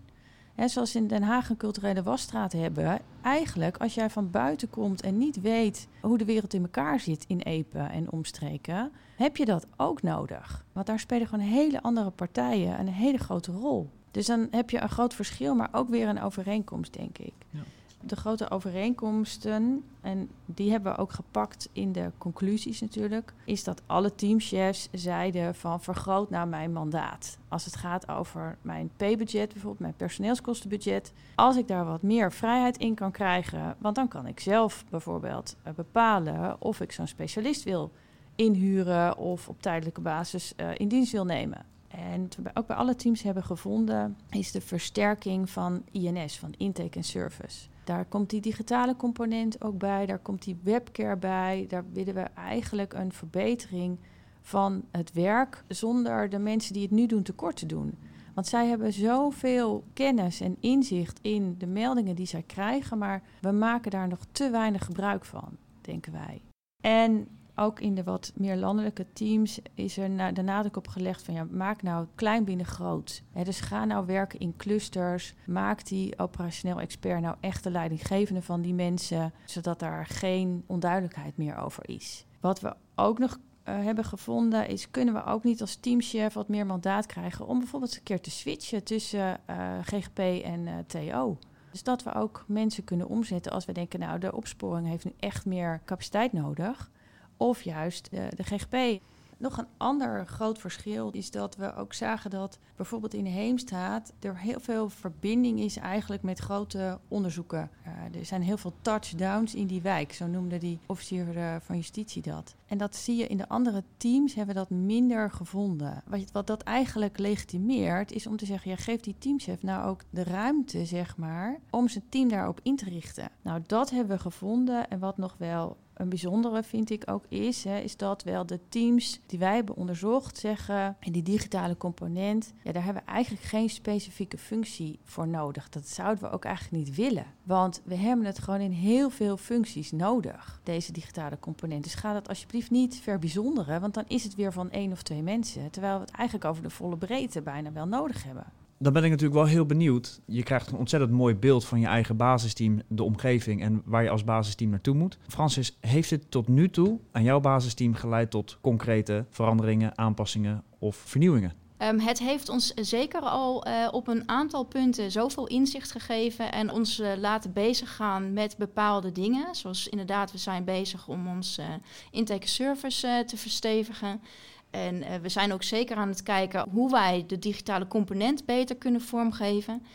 Hè, 0.57 0.67
zoals 0.67 0.95
in 0.95 1.07
Den 1.07 1.23
Haag 1.23 1.49
een 1.49 1.57
culturele 1.57 2.03
wasstraat 2.03 2.51
hebben. 2.51 2.99
Eigenlijk, 3.21 3.77
als 3.77 3.93
jij 3.93 4.09
van 4.09 4.31
buiten 4.31 4.69
komt 4.69 5.01
en 5.01 5.17
niet 5.17 5.41
weet 5.41 5.87
hoe 6.01 6.17
de 6.17 6.25
wereld 6.25 6.53
in 6.53 6.61
elkaar 6.61 6.99
zit 6.99 7.25
in 7.27 7.39
Epe 7.39 7.79
en 7.79 8.11
omstreken, 8.11 8.91
heb 9.15 9.37
je 9.37 9.45
dat 9.45 9.65
ook 9.75 10.01
nodig. 10.01 10.65
Want 10.71 10.85
daar 10.85 10.99
spelen 10.99 11.27
gewoon 11.27 11.45
hele 11.45 11.81
andere 11.81 12.09
partijen 12.09 12.79
een 12.79 12.87
hele 12.87 13.17
grote 13.17 13.51
rol. 13.51 13.89
Dus 14.11 14.25
dan 14.25 14.47
heb 14.51 14.69
je 14.69 14.81
een 14.81 14.89
groot 14.89 15.13
verschil, 15.13 15.55
maar 15.55 15.69
ook 15.71 15.89
weer 15.89 16.07
een 16.07 16.21
overeenkomst, 16.21 16.93
denk 16.93 17.17
ik. 17.17 17.33
Ja. 17.49 17.59
De 18.07 18.15
grote 18.15 18.51
overeenkomsten, 18.51 19.83
en 20.01 20.29
die 20.45 20.71
hebben 20.71 20.91
we 20.91 20.97
ook 20.97 21.11
gepakt 21.11 21.69
in 21.71 21.91
de 21.91 22.11
conclusies 22.17 22.81
natuurlijk, 22.81 23.33
is 23.45 23.63
dat 23.63 23.81
alle 23.85 24.15
teamchefs 24.15 24.89
zeiden 24.91 25.55
van 25.55 25.81
vergroot 25.81 26.29
nou 26.29 26.47
mijn 26.47 26.71
mandaat. 26.71 27.37
Als 27.47 27.65
het 27.65 27.75
gaat 27.75 28.09
over 28.09 28.57
mijn 28.61 28.89
P-budget, 28.95 29.49
bijvoorbeeld 29.53 29.79
mijn 29.79 29.95
personeelskostenbudget. 29.95 31.13
Als 31.35 31.57
ik 31.57 31.67
daar 31.67 31.85
wat 31.85 32.01
meer 32.01 32.31
vrijheid 32.31 32.77
in 32.77 32.95
kan 32.95 33.11
krijgen, 33.11 33.75
want 33.77 33.95
dan 33.95 34.07
kan 34.07 34.27
ik 34.27 34.39
zelf 34.39 34.85
bijvoorbeeld 34.89 35.55
eh, 35.63 35.73
bepalen 35.73 36.61
of 36.61 36.81
ik 36.81 36.91
zo'n 36.91 37.07
specialist 37.07 37.63
wil 37.63 37.91
inhuren 38.35 39.17
of 39.17 39.49
op 39.49 39.61
tijdelijke 39.61 40.01
basis 40.01 40.53
uh, 40.57 40.69
in 40.77 40.87
dienst 40.87 41.11
wil 41.11 41.25
nemen. 41.25 41.65
En 41.87 42.21
wat 42.21 42.37
we 42.43 42.49
ook 42.53 42.67
bij 42.67 42.75
alle 42.75 42.95
teams 42.95 43.21
hebben 43.21 43.43
gevonden, 43.43 44.17
is 44.29 44.51
de 44.51 44.61
versterking 44.61 45.49
van 45.49 45.83
INS, 45.91 46.39
van 46.39 46.53
intake 46.57 46.97
en 46.97 47.03
service. 47.03 47.67
Daar 47.87 48.05
komt 48.05 48.29
die 48.29 48.41
digitale 48.41 48.95
component 48.95 49.63
ook 49.63 49.77
bij, 49.77 50.05
daar 50.05 50.19
komt 50.19 50.43
die 50.43 50.59
webcare 50.63 51.17
bij. 51.17 51.65
Daar 51.67 51.85
willen 51.91 52.13
we 52.13 52.21
eigenlijk 52.21 52.93
een 52.93 53.11
verbetering 53.11 53.97
van 54.41 54.83
het 54.91 55.13
werk 55.13 55.63
zonder 55.67 56.29
de 56.29 56.39
mensen 56.39 56.73
die 56.73 56.81
het 56.81 56.91
nu 56.91 57.05
doen 57.05 57.23
tekort 57.23 57.55
te 57.55 57.65
doen. 57.65 57.97
Want 58.33 58.47
zij 58.47 58.67
hebben 58.67 58.93
zoveel 58.93 59.83
kennis 59.93 60.41
en 60.41 60.57
inzicht 60.59 61.19
in 61.21 61.55
de 61.57 61.67
meldingen 61.67 62.15
die 62.15 62.25
zij 62.25 62.43
krijgen, 62.43 62.97
maar 62.97 63.21
we 63.41 63.51
maken 63.51 63.91
daar 63.91 64.07
nog 64.07 64.25
te 64.31 64.49
weinig 64.49 64.85
gebruik 64.85 65.25
van, 65.25 65.57
denken 65.81 66.11
wij. 66.11 66.41
En 66.81 67.27
ook 67.59 67.79
in 67.79 67.95
de 67.95 68.03
wat 68.03 68.31
meer 68.35 68.55
landelijke 68.55 69.05
teams 69.13 69.59
is 69.73 69.97
er 69.97 70.33
de 70.33 70.41
nadruk 70.41 70.77
op 70.77 70.87
gelegd 70.87 71.23
van 71.23 71.33
ja, 71.33 71.47
maak 71.51 71.81
nou 71.81 72.07
klein 72.15 72.43
binnen 72.43 72.65
groot. 72.65 73.23
dus 73.43 73.59
ga 73.59 73.85
nou 73.85 74.05
werken 74.05 74.39
in 74.39 74.55
clusters. 74.57 75.33
Maak 75.45 75.85
die 75.85 76.19
operationeel 76.19 76.79
expert 76.79 77.21
nou 77.21 77.35
echt 77.39 77.63
de 77.63 77.71
leidinggevende 77.71 78.41
van 78.41 78.61
die 78.61 78.73
mensen, 78.73 79.33
zodat 79.45 79.79
daar 79.79 80.05
geen 80.05 80.63
onduidelijkheid 80.67 81.37
meer 81.37 81.57
over 81.57 81.89
is. 81.89 82.25
Wat 82.39 82.59
we 82.59 82.75
ook 82.95 83.19
nog 83.19 83.37
uh, 83.69 83.83
hebben 83.83 84.03
gevonden 84.03 84.67
is, 84.67 84.91
kunnen 84.91 85.13
we 85.13 85.23
ook 85.23 85.43
niet 85.43 85.61
als 85.61 85.75
teamchef 85.75 86.33
wat 86.33 86.47
meer 86.47 86.65
mandaat 86.65 87.05
krijgen 87.05 87.47
om 87.47 87.59
bijvoorbeeld 87.59 87.95
een 87.95 88.03
keer 88.03 88.21
te 88.21 88.31
switchen 88.31 88.83
tussen 88.83 89.39
eh, 89.45 89.77
GGP 89.81 90.19
en 90.43 90.67
eh, 90.67 90.73
TO. 90.87 91.37
Dus 91.71 91.83
dat 91.83 92.03
we 92.03 92.13
ook 92.13 92.45
mensen 92.47 92.83
kunnen 92.83 93.07
omzetten 93.07 93.51
als 93.51 93.65
we 93.65 93.71
denken, 93.71 93.99
nou 93.99 94.19
de 94.19 94.35
opsporing 94.35 94.87
heeft 94.87 95.05
nu 95.05 95.13
echt 95.19 95.45
meer 95.45 95.81
capaciteit 95.85 96.33
nodig 96.33 96.91
of 97.37 97.61
juist 97.61 98.11
de, 98.11 98.27
de 98.35 98.43
GGP. 98.43 99.01
Nog 99.39 99.57
een 99.57 99.67
ander 99.77 100.25
groot 100.25 100.59
verschil 100.59 101.09
is 101.11 101.31
dat 101.31 101.55
we 101.55 101.75
ook 101.75 101.93
zagen 101.93 102.29
dat 102.29 102.59
bijvoorbeeld 102.75 103.13
in 103.13 103.25
Heemstaat 103.25 104.13
er 104.19 104.37
heel 104.37 104.59
veel 104.59 104.89
verbinding 104.89 105.59
is 105.59 105.77
eigenlijk 105.77 106.23
met 106.23 106.39
grote 106.39 106.99
onderzoeken. 107.07 107.69
Uh, 107.87 108.19
er 108.19 108.25
zijn 108.25 108.41
heel 108.41 108.57
veel 108.57 108.73
touchdowns 108.81 109.55
in 109.55 109.67
die 109.67 109.81
wijk, 109.81 110.13
zo 110.13 110.27
noemde 110.27 110.57
die 110.57 110.79
officier 110.85 111.37
uh, 111.37 111.55
van 111.59 111.75
justitie 111.75 112.21
dat. 112.21 112.55
En 112.65 112.77
dat 112.77 112.95
zie 112.95 113.15
je 113.15 113.27
in 113.27 113.37
de 113.37 113.49
andere 113.49 113.83
teams, 113.97 114.33
hebben 114.33 114.55
dat 114.55 114.69
minder 114.69 115.31
gevonden. 115.31 116.03
Wat, 116.07 116.31
wat 116.31 116.47
dat 116.47 116.61
eigenlijk 116.61 117.17
legitimeert, 117.17 118.11
is 118.11 118.27
om 118.27 118.37
te 118.37 118.45
zeggen, 118.45 118.71
ja, 118.71 118.77
geef 118.77 118.99
die 118.99 119.15
teamchef 119.17 119.61
nou 119.61 119.87
ook 119.87 120.01
de 120.09 120.23
ruimte, 120.23 120.85
zeg 120.85 121.17
maar, 121.17 121.59
om 121.69 121.87
zijn 121.87 122.09
team 122.09 122.29
daarop 122.29 122.59
in 122.63 122.75
te 122.75 122.89
richten. 122.89 123.29
Nou, 123.41 123.61
dat 123.67 123.89
hebben 123.89 124.15
we 124.15 124.21
gevonden 124.21 124.89
en 124.89 124.99
wat 124.99 125.17
nog 125.17 125.35
wel 125.37 125.77
een 125.97 126.09
bijzondere 126.09 126.63
vind 126.63 126.89
ik 126.89 127.03
ook 127.05 127.25
is, 127.27 127.63
hè, 127.63 127.79
is 127.79 127.97
dat 127.97 128.23
wel 128.23 128.45
de 128.45 128.59
teams 128.69 129.19
die 129.25 129.39
wij 129.39 129.55
hebben 129.55 129.75
onderzocht 129.75 130.37
zeggen, 130.37 130.97
in 130.99 131.11
die 131.11 131.23
digitale 131.23 131.77
component, 131.77 132.53
ja, 132.63 132.71
daar 132.71 132.83
hebben 132.83 133.03
we 133.05 133.11
eigenlijk 133.11 133.45
geen 133.45 133.69
specifieke 133.69 134.37
functie 134.37 134.99
voor 135.03 135.27
nodig. 135.27 135.69
Dat 135.69 135.87
zouden 135.87 136.23
we 136.23 136.29
ook 136.29 136.45
eigenlijk 136.45 136.85
niet 136.85 136.95
willen. 136.95 137.25
Want 137.43 137.81
we 137.83 137.95
hebben 137.95 138.25
het 138.25 138.39
gewoon 138.39 138.59
in 138.59 138.71
heel 138.71 139.09
veel 139.09 139.37
functies 139.37 139.91
nodig, 139.91 140.59
deze 140.63 140.91
digitale 140.91 141.39
component. 141.39 141.83
Dus 141.83 141.95
ga 141.95 142.13
dat 142.13 142.27
alsjeblieft 142.27 142.71
niet 142.71 142.95
verbijzonderen, 142.95 143.81
want 143.81 143.93
dan 143.93 144.05
is 144.07 144.23
het 144.23 144.35
weer 144.35 144.53
van 144.53 144.71
één 144.71 144.91
of 144.91 145.01
twee 145.01 145.23
mensen. 145.23 145.69
Terwijl 145.69 145.95
we 145.95 146.01
het 146.05 146.11
eigenlijk 146.11 146.49
over 146.49 146.63
de 146.63 146.69
volle 146.69 146.97
breedte 146.97 147.41
bijna 147.41 147.71
wel 147.71 147.87
nodig 147.87 148.23
hebben 148.23 148.45
dan 148.77 148.93
ben 148.93 149.03
ik 149.03 149.09
natuurlijk 149.09 149.39
wel 149.39 149.47
heel 149.47 149.65
benieuwd. 149.65 150.19
Je 150.25 150.43
krijgt 150.43 150.71
een 150.71 150.77
ontzettend 150.77 151.11
mooi 151.11 151.35
beeld 151.35 151.65
van 151.65 151.79
je 151.79 151.87
eigen 151.87 152.17
basisteam, 152.17 152.81
de 152.87 153.03
omgeving 153.03 153.61
en 153.61 153.81
waar 153.85 154.03
je 154.03 154.09
als 154.09 154.23
basisteam 154.23 154.69
naartoe 154.69 154.95
moet. 154.95 155.17
Francis, 155.27 155.77
heeft 155.79 156.09
het 156.09 156.31
tot 156.31 156.47
nu 156.47 156.69
toe 156.69 156.99
aan 157.11 157.23
jouw 157.23 157.39
basisteam 157.39 157.93
geleid 157.93 158.31
tot 158.31 158.57
concrete 158.61 159.25
veranderingen, 159.29 159.97
aanpassingen 159.97 160.63
of 160.79 160.95
vernieuwingen? 160.95 161.53
Um, 161.81 161.99
het 161.99 162.19
heeft 162.19 162.49
ons 162.49 162.73
zeker 162.73 163.21
al 163.21 163.67
uh, 163.67 163.87
op 163.91 164.07
een 164.07 164.29
aantal 164.29 164.63
punten 164.63 165.11
zoveel 165.11 165.47
inzicht 165.47 165.91
gegeven 165.91 166.51
en 166.51 166.71
ons 166.71 166.99
uh, 166.99 167.07
laten 167.17 167.53
bezig 167.53 167.95
gaan 167.95 168.33
met 168.33 168.57
bepaalde 168.57 169.11
dingen. 169.11 169.55
Zoals 169.55 169.87
inderdaad, 169.87 170.31
we 170.31 170.37
zijn 170.37 170.63
bezig 170.63 171.07
om 171.07 171.27
ons 171.27 171.57
uh, 171.59 171.65
intake 172.11 172.47
service 172.47 173.23
te 173.27 173.37
verstevigen. 173.37 174.21
En 174.69 174.95
uh, 174.95 175.15
we 175.21 175.29
zijn 175.29 175.53
ook 175.53 175.63
zeker 175.63 175.97
aan 175.97 176.07
het 176.07 176.23
kijken 176.23 176.65
hoe 176.71 176.91
wij 176.91 177.23
de 177.27 177.39
digitale 177.39 177.87
component 177.87 178.45
beter 178.45 178.75
kunnen 178.75 179.01
vormgeven. 179.01 179.85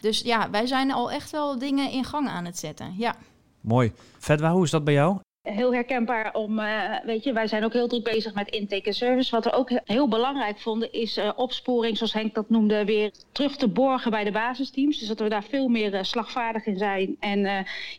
Dus 0.00 0.20
ja, 0.20 0.50
wij 0.50 0.66
zijn 0.66 0.92
al 0.92 1.10
echt 1.10 1.30
wel 1.30 1.58
dingen 1.58 1.90
in 1.90 2.04
gang 2.04 2.28
aan 2.28 2.44
het 2.44 2.58
zetten. 2.58 2.94
Ja. 2.96 3.16
Mooi. 3.60 3.92
Fedwa, 4.18 4.52
hoe 4.52 4.64
is 4.64 4.70
dat 4.70 4.84
bij 4.84 4.94
jou? 4.94 5.18
Heel 5.50 5.74
herkenbaar 5.74 6.34
om, 6.34 6.58
uh, 6.58 6.94
weet 7.04 7.24
je, 7.24 7.32
wij 7.32 7.46
zijn 7.46 7.64
ook 7.64 7.72
heel 7.72 7.88
druk 7.88 8.04
bezig 8.04 8.34
met 8.34 8.48
intake 8.48 8.82
en 8.82 8.94
service. 8.94 9.30
Wat 9.30 9.44
we 9.44 9.52
ook 9.52 9.70
heel 9.84 10.08
belangrijk 10.08 10.58
vonden 10.58 10.92
is 10.92 11.18
uh, 11.18 11.30
opsporing, 11.36 11.96
zoals 11.96 12.12
Henk 12.12 12.34
dat 12.34 12.50
noemde, 12.50 12.84
weer 12.84 13.12
terug 13.32 13.56
te 13.56 13.68
borgen 13.68 14.10
bij 14.10 14.24
de 14.24 14.30
basisteams. 14.30 14.98
Dus 14.98 15.08
dat 15.08 15.18
we 15.18 15.28
daar 15.28 15.44
veel 15.44 15.68
meer 15.68 15.94
uh, 15.94 16.02
slagvaardig 16.02 16.66
in 16.66 16.76
zijn. 16.76 17.16
En 17.20 17.40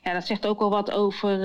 ja, 0.03 0.13
dat 0.13 0.25
zegt 0.25 0.47
ook 0.47 0.59
wel 0.59 0.69
wat 0.69 0.91
over 0.91 1.39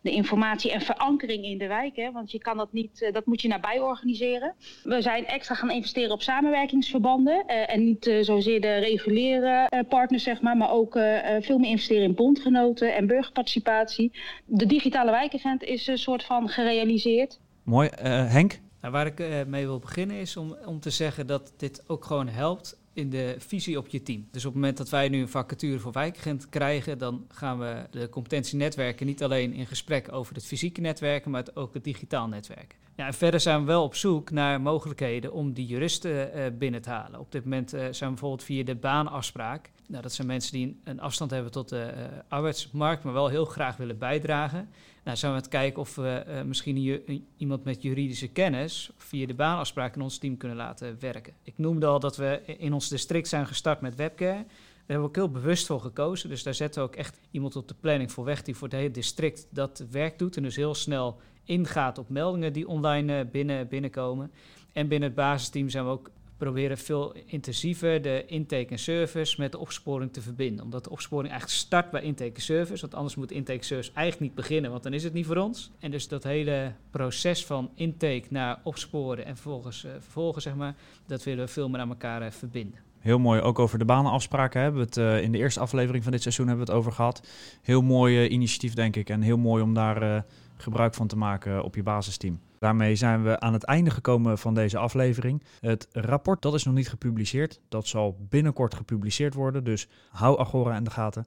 de 0.00 0.10
informatie 0.10 0.72
en 0.72 0.80
verankering 0.80 1.44
in 1.44 1.58
de 1.58 1.66
wijk. 1.66 1.96
Hè? 1.96 2.12
Want 2.12 2.30
je 2.30 2.38
kan 2.38 2.56
dat 2.56 2.72
niet, 2.72 3.10
dat 3.12 3.26
moet 3.26 3.42
je 3.42 3.48
nabij 3.48 3.80
organiseren. 3.80 4.54
We 4.82 5.02
zijn 5.02 5.26
extra 5.26 5.54
gaan 5.54 5.70
investeren 5.70 6.12
op 6.12 6.22
samenwerkingsverbanden. 6.22 7.46
en 7.46 7.84
niet 7.84 8.10
zozeer 8.20 8.60
de 8.60 8.74
reguliere 8.74 9.84
partners, 9.88 10.22
zeg 10.22 10.40
maar, 10.40 10.56
maar 10.56 10.70
ook 10.70 10.92
veel 11.40 11.58
meer 11.58 11.70
investeren 11.70 12.02
in 12.02 12.14
bondgenoten 12.14 12.94
en 12.94 13.06
burgerparticipatie. 13.06 14.12
De 14.44 14.66
digitale 14.66 15.10
is 15.58 15.86
een 15.86 15.98
soort 15.98 16.24
van 16.24 16.48
gerealiseerd. 16.48 17.40
Mooi. 17.62 17.88
Uh, 18.02 18.30
Henk? 18.32 18.60
Nou, 18.80 18.92
waar 18.92 19.06
ik 19.06 19.20
uh, 19.20 19.44
mee 19.46 19.66
wil 19.66 19.78
beginnen 19.78 20.16
is 20.16 20.36
om, 20.36 20.56
om 20.64 20.80
te 20.80 20.90
zeggen 20.90 21.26
dat 21.26 21.52
dit 21.56 21.84
ook 21.86 22.04
gewoon 22.04 22.28
helpt 22.28 22.78
in 22.92 23.10
de 23.10 23.34
visie 23.38 23.78
op 23.78 23.88
je 23.88 24.02
team. 24.02 24.28
Dus 24.30 24.44
op 24.44 24.52
het 24.52 24.60
moment 24.60 24.78
dat 24.78 24.88
wij 24.88 25.08
nu 25.08 25.20
een 25.20 25.28
vacature 25.28 25.78
voor 25.78 25.92
wijkagent 25.92 26.48
krijgen, 26.48 26.98
dan 26.98 27.26
gaan 27.28 27.58
we 27.58 27.86
de 27.90 28.08
competentienetwerken 28.08 29.06
niet 29.06 29.22
alleen 29.22 29.52
in 29.52 29.66
gesprek 29.66 30.12
over 30.12 30.34
het 30.34 30.46
fysieke 30.46 30.80
netwerken, 30.80 31.30
maar 31.30 31.44
ook 31.54 31.74
het 31.74 31.84
digitaal 31.84 32.28
netwerk. 32.28 32.76
Ja, 32.96 33.06
en 33.06 33.14
verder 33.14 33.40
zijn 33.40 33.60
we 33.60 33.66
wel 33.66 33.82
op 33.82 33.94
zoek 33.94 34.30
naar 34.30 34.60
mogelijkheden 34.60 35.32
om 35.32 35.52
die 35.52 35.66
juristen 35.66 36.30
uh, 36.36 36.44
binnen 36.58 36.82
te 36.82 36.90
halen. 36.90 37.20
Op 37.20 37.32
dit 37.32 37.44
moment 37.44 37.74
uh, 37.74 37.80
zijn 37.80 37.90
we 37.92 38.06
bijvoorbeeld 38.06 38.44
via 38.44 38.64
de 38.64 38.74
baanafspraak. 38.74 39.70
Nou, 39.90 40.02
dat 40.02 40.12
zijn 40.12 40.26
mensen 40.26 40.52
die 40.52 40.80
een 40.84 41.00
afstand 41.00 41.30
hebben 41.30 41.52
tot 41.52 41.68
de 41.68 41.92
uh, 41.96 42.04
arbeidsmarkt, 42.28 43.02
maar 43.02 43.12
wel 43.12 43.28
heel 43.28 43.44
graag 43.44 43.76
willen 43.76 43.98
bijdragen. 43.98 44.68
Nou, 45.04 45.16
zijn 45.16 45.32
we 45.32 45.36
aan 45.36 45.42
het 45.42 45.52
kijken 45.52 45.80
of 45.80 45.94
we 45.94 46.24
uh, 46.28 46.42
misschien 46.42 47.02
iemand 47.36 47.64
met 47.64 47.82
juridische 47.82 48.28
kennis 48.28 48.90
via 48.96 49.26
de 49.26 49.34
baanafspraak 49.34 49.94
in 49.94 50.00
ons 50.00 50.18
team 50.18 50.36
kunnen 50.36 50.56
laten 50.56 50.96
werken. 51.00 51.32
Ik 51.42 51.58
noemde 51.58 51.86
al 51.86 52.00
dat 52.00 52.16
we 52.16 52.42
in 52.58 52.72
ons 52.72 52.88
district 52.88 53.28
zijn 53.28 53.46
gestart 53.46 53.80
met 53.80 53.94
webcare. 53.94 54.32
Daar 54.34 54.44
hebben 54.76 55.00
we 55.00 55.08
ook 55.08 55.16
heel 55.16 55.40
bewust 55.40 55.66
voor 55.66 55.80
gekozen. 55.80 56.28
Dus 56.28 56.42
daar 56.42 56.54
zetten 56.54 56.82
we 56.82 56.88
ook 56.88 56.96
echt 56.96 57.20
iemand 57.30 57.56
op 57.56 57.68
de 57.68 57.74
planning 57.80 58.12
voor 58.12 58.24
weg 58.24 58.42
die 58.42 58.56
voor 58.56 58.68
het 58.68 58.76
hele 58.76 58.90
district 58.90 59.46
dat 59.50 59.84
werk 59.90 60.18
doet. 60.18 60.36
En 60.36 60.42
dus 60.42 60.56
heel 60.56 60.74
snel 60.74 61.20
ingaat 61.44 61.98
op 61.98 62.08
meldingen 62.08 62.52
die 62.52 62.68
online 62.68 63.24
uh, 63.24 63.30
binnen, 63.30 63.68
binnenkomen. 63.68 64.30
En 64.72 64.88
binnen 64.88 65.08
het 65.08 65.16
basisteam 65.16 65.68
zijn 65.68 65.84
we 65.84 65.90
ook 65.90 66.10
proberen 66.40 66.78
veel 66.78 67.14
intensiever 67.26 68.02
de 68.02 68.24
intake 68.26 68.66
en 68.66 68.78
service 68.78 69.40
met 69.40 69.52
de 69.52 69.58
opsporing 69.58 70.12
te 70.12 70.20
verbinden. 70.20 70.64
Omdat 70.64 70.84
de 70.84 70.90
opsporing 70.90 71.30
eigenlijk 71.30 71.60
start 71.60 71.90
bij 71.90 72.02
intake 72.02 72.34
en 72.34 72.40
service. 72.40 72.80
Want 72.80 72.94
anders 72.94 73.14
moet 73.14 73.32
intake 73.32 73.64
service 73.64 73.90
eigenlijk 73.94 74.26
niet 74.26 74.34
beginnen, 74.34 74.70
want 74.70 74.82
dan 74.82 74.92
is 74.92 75.04
het 75.04 75.12
niet 75.12 75.26
voor 75.26 75.36
ons. 75.36 75.70
En 75.78 75.90
dus 75.90 76.08
dat 76.08 76.22
hele 76.22 76.72
proces 76.90 77.46
van 77.46 77.70
intake 77.74 78.24
naar 78.28 78.60
opsporen 78.62 79.24
en 79.24 79.34
vervolgens 79.34 79.84
uh, 79.84 79.90
vervolgen, 79.98 80.42
zeg 80.42 80.54
maar, 80.54 80.74
dat 81.06 81.24
willen 81.24 81.44
we 81.44 81.50
veel 81.50 81.68
meer 81.68 81.80
aan 81.80 81.88
elkaar 81.88 82.22
uh, 82.22 82.30
verbinden. 82.30 82.80
Heel 82.98 83.18
mooi, 83.18 83.40
ook 83.40 83.58
over 83.58 83.78
de 83.78 83.84
banenafspraken 83.84 84.62
hebben 84.62 84.80
we 84.80 84.86
het 84.86 84.96
uh, 84.96 85.22
in 85.22 85.32
de 85.32 85.38
eerste 85.38 85.60
aflevering 85.60 86.02
van 86.02 86.12
dit 86.12 86.22
seizoen 86.22 86.46
hebben 86.46 86.66
we 86.66 86.72
het 86.72 86.80
over 86.80 86.92
gehad. 86.92 87.28
Heel 87.62 87.82
mooi 87.82 88.28
initiatief, 88.28 88.74
denk 88.74 88.96
ik. 88.96 89.08
En 89.08 89.20
heel 89.22 89.38
mooi 89.38 89.62
om 89.62 89.74
daar 89.74 90.24
gebruik 90.56 90.94
van 90.94 91.06
te 91.06 91.16
maken 91.16 91.62
op 91.64 91.74
je 91.74 91.82
basisteam. 91.82 92.40
Daarmee 92.60 92.94
zijn 92.94 93.22
we 93.22 93.40
aan 93.40 93.52
het 93.52 93.64
einde 93.64 93.90
gekomen 93.90 94.38
van 94.38 94.54
deze 94.54 94.78
aflevering. 94.78 95.42
Het 95.60 95.88
rapport 95.92 96.42
dat 96.42 96.54
is 96.54 96.64
nog 96.64 96.74
niet 96.74 96.88
gepubliceerd. 96.88 97.60
Dat 97.68 97.86
zal 97.86 98.16
binnenkort 98.28 98.74
gepubliceerd 98.74 99.34
worden. 99.34 99.64
Dus 99.64 99.88
hou 100.10 100.38
Agora 100.38 100.76
in 100.76 100.84
de 100.84 100.90
gaten. 100.90 101.26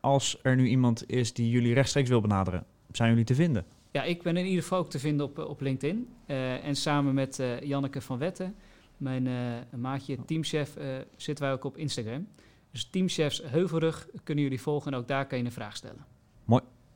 Als 0.00 0.38
er 0.42 0.56
nu 0.56 0.66
iemand 0.66 1.10
is 1.10 1.32
die 1.32 1.50
jullie 1.50 1.74
rechtstreeks 1.74 2.08
wil 2.08 2.20
benaderen, 2.20 2.64
zijn 2.92 3.08
jullie 3.08 3.24
te 3.24 3.34
vinden? 3.34 3.64
Ja, 3.90 4.02
ik 4.02 4.22
ben 4.22 4.36
in 4.36 4.46
ieder 4.46 4.62
geval 4.62 4.78
ook 4.78 4.90
te 4.90 4.98
vinden 4.98 5.26
op, 5.26 5.38
op 5.38 5.60
LinkedIn. 5.60 6.08
Uh, 6.26 6.64
en 6.64 6.76
samen 6.76 7.14
met 7.14 7.38
uh, 7.38 7.60
Janneke 7.60 8.00
van 8.00 8.18
Wetten, 8.18 8.54
mijn 8.96 9.26
uh, 9.26 9.34
maatje, 9.76 10.24
teamchef, 10.24 10.76
zitten 11.16 11.44
wij 11.44 11.54
ook 11.54 11.64
op 11.64 11.76
Instagram. 11.76 12.28
Dus 12.70 12.84
teamchefs 12.90 13.42
Heuvelrug 13.44 14.08
kunnen 14.24 14.44
jullie 14.44 14.60
volgen 14.60 14.92
en 14.92 14.98
ook 14.98 15.08
daar 15.08 15.26
kan 15.26 15.38
je 15.38 15.44
een 15.44 15.52
vraag 15.52 15.76
stellen. 15.76 16.04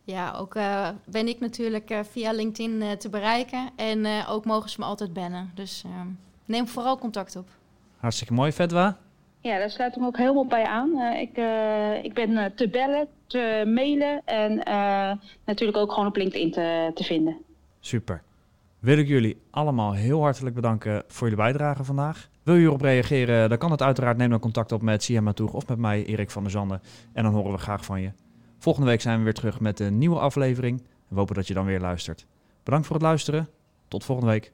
Ja, 0.04 0.32
ook 0.38 0.54
eh, 0.54 0.88
ben 1.04 1.28
ik 1.28 1.40
natuurlijk 1.40 1.90
eh, 1.90 1.98
via 2.10 2.32
LinkedIn 2.32 2.82
eh, 2.82 2.90
te 2.90 3.08
bereiken. 3.08 3.70
En 3.76 4.04
eh, 4.04 4.30
ook 4.30 4.44
mogen 4.44 4.70
ze 4.70 4.80
me 4.80 4.86
altijd 4.86 5.12
bannen. 5.12 5.50
Dus 5.54 5.82
ehm, 5.86 6.06
neem 6.44 6.68
vooral 6.68 6.98
contact 6.98 7.36
op. 7.36 7.48
Hartstikke 7.96 8.32
mooi, 8.32 8.52
Vetwa. 8.52 8.96
Ja, 9.40 9.58
daar 9.58 9.70
sluit 9.70 9.94
ik 9.94 10.00
me 10.00 10.06
ook 10.06 10.16
helemaal 10.16 10.46
bij 10.46 10.64
aan. 10.64 10.98
Eh, 10.98 11.20
ik, 11.20 11.36
eh, 11.36 12.04
ik 12.04 12.14
ben 12.14 12.54
te 12.54 12.68
bellen, 12.68 13.08
te 13.26 13.62
mailen 13.74 14.22
en 14.24 14.62
eh, 14.62 15.12
natuurlijk 15.44 15.78
ook 15.78 15.92
gewoon 15.92 16.08
op 16.08 16.16
LinkedIn 16.16 16.50
te, 16.50 16.90
te 16.94 17.04
vinden. 17.04 17.36
Super. 17.80 18.22
Wil 18.78 18.98
ik 18.98 19.06
jullie 19.08 19.36
allemaal 19.50 19.92
heel 19.92 20.20
hartelijk 20.22 20.54
bedanken 20.54 21.02
voor 21.06 21.28
jullie 21.28 21.44
bijdrage 21.44 21.84
vandaag. 21.84 22.28
Wil 22.42 22.54
je 22.54 22.60
hierop 22.60 22.80
reageren, 22.80 23.48
dan 23.48 23.58
kan 23.58 23.70
het 23.70 23.82
uiteraard. 23.82 24.16
Neem 24.16 24.30
dan 24.30 24.38
contact 24.38 24.72
op 24.72 24.82
met 24.82 25.02
Sia 25.02 25.20
Matoeg 25.20 25.52
of 25.52 25.68
met 25.68 25.78
mij, 25.78 26.04
Erik 26.04 26.30
van 26.30 26.42
der 26.42 26.52
Zanden. 26.52 26.80
En 27.12 27.22
dan 27.22 27.32
horen 27.32 27.52
we 27.52 27.58
graag 27.58 27.84
van 27.84 28.00
je. 28.00 28.10
Volgende 28.64 28.88
week 28.88 29.00
zijn 29.00 29.18
we 29.18 29.24
weer 29.24 29.34
terug 29.34 29.60
met 29.60 29.80
een 29.80 29.98
nieuwe 29.98 30.18
aflevering. 30.18 30.82
We 31.08 31.16
hopen 31.16 31.34
dat 31.34 31.46
je 31.46 31.54
dan 31.54 31.64
weer 31.64 31.80
luistert. 31.80 32.26
Bedankt 32.62 32.86
voor 32.86 32.96
het 32.96 33.04
luisteren. 33.04 33.48
Tot 33.88 34.04
volgende 34.04 34.30
week. 34.30 34.52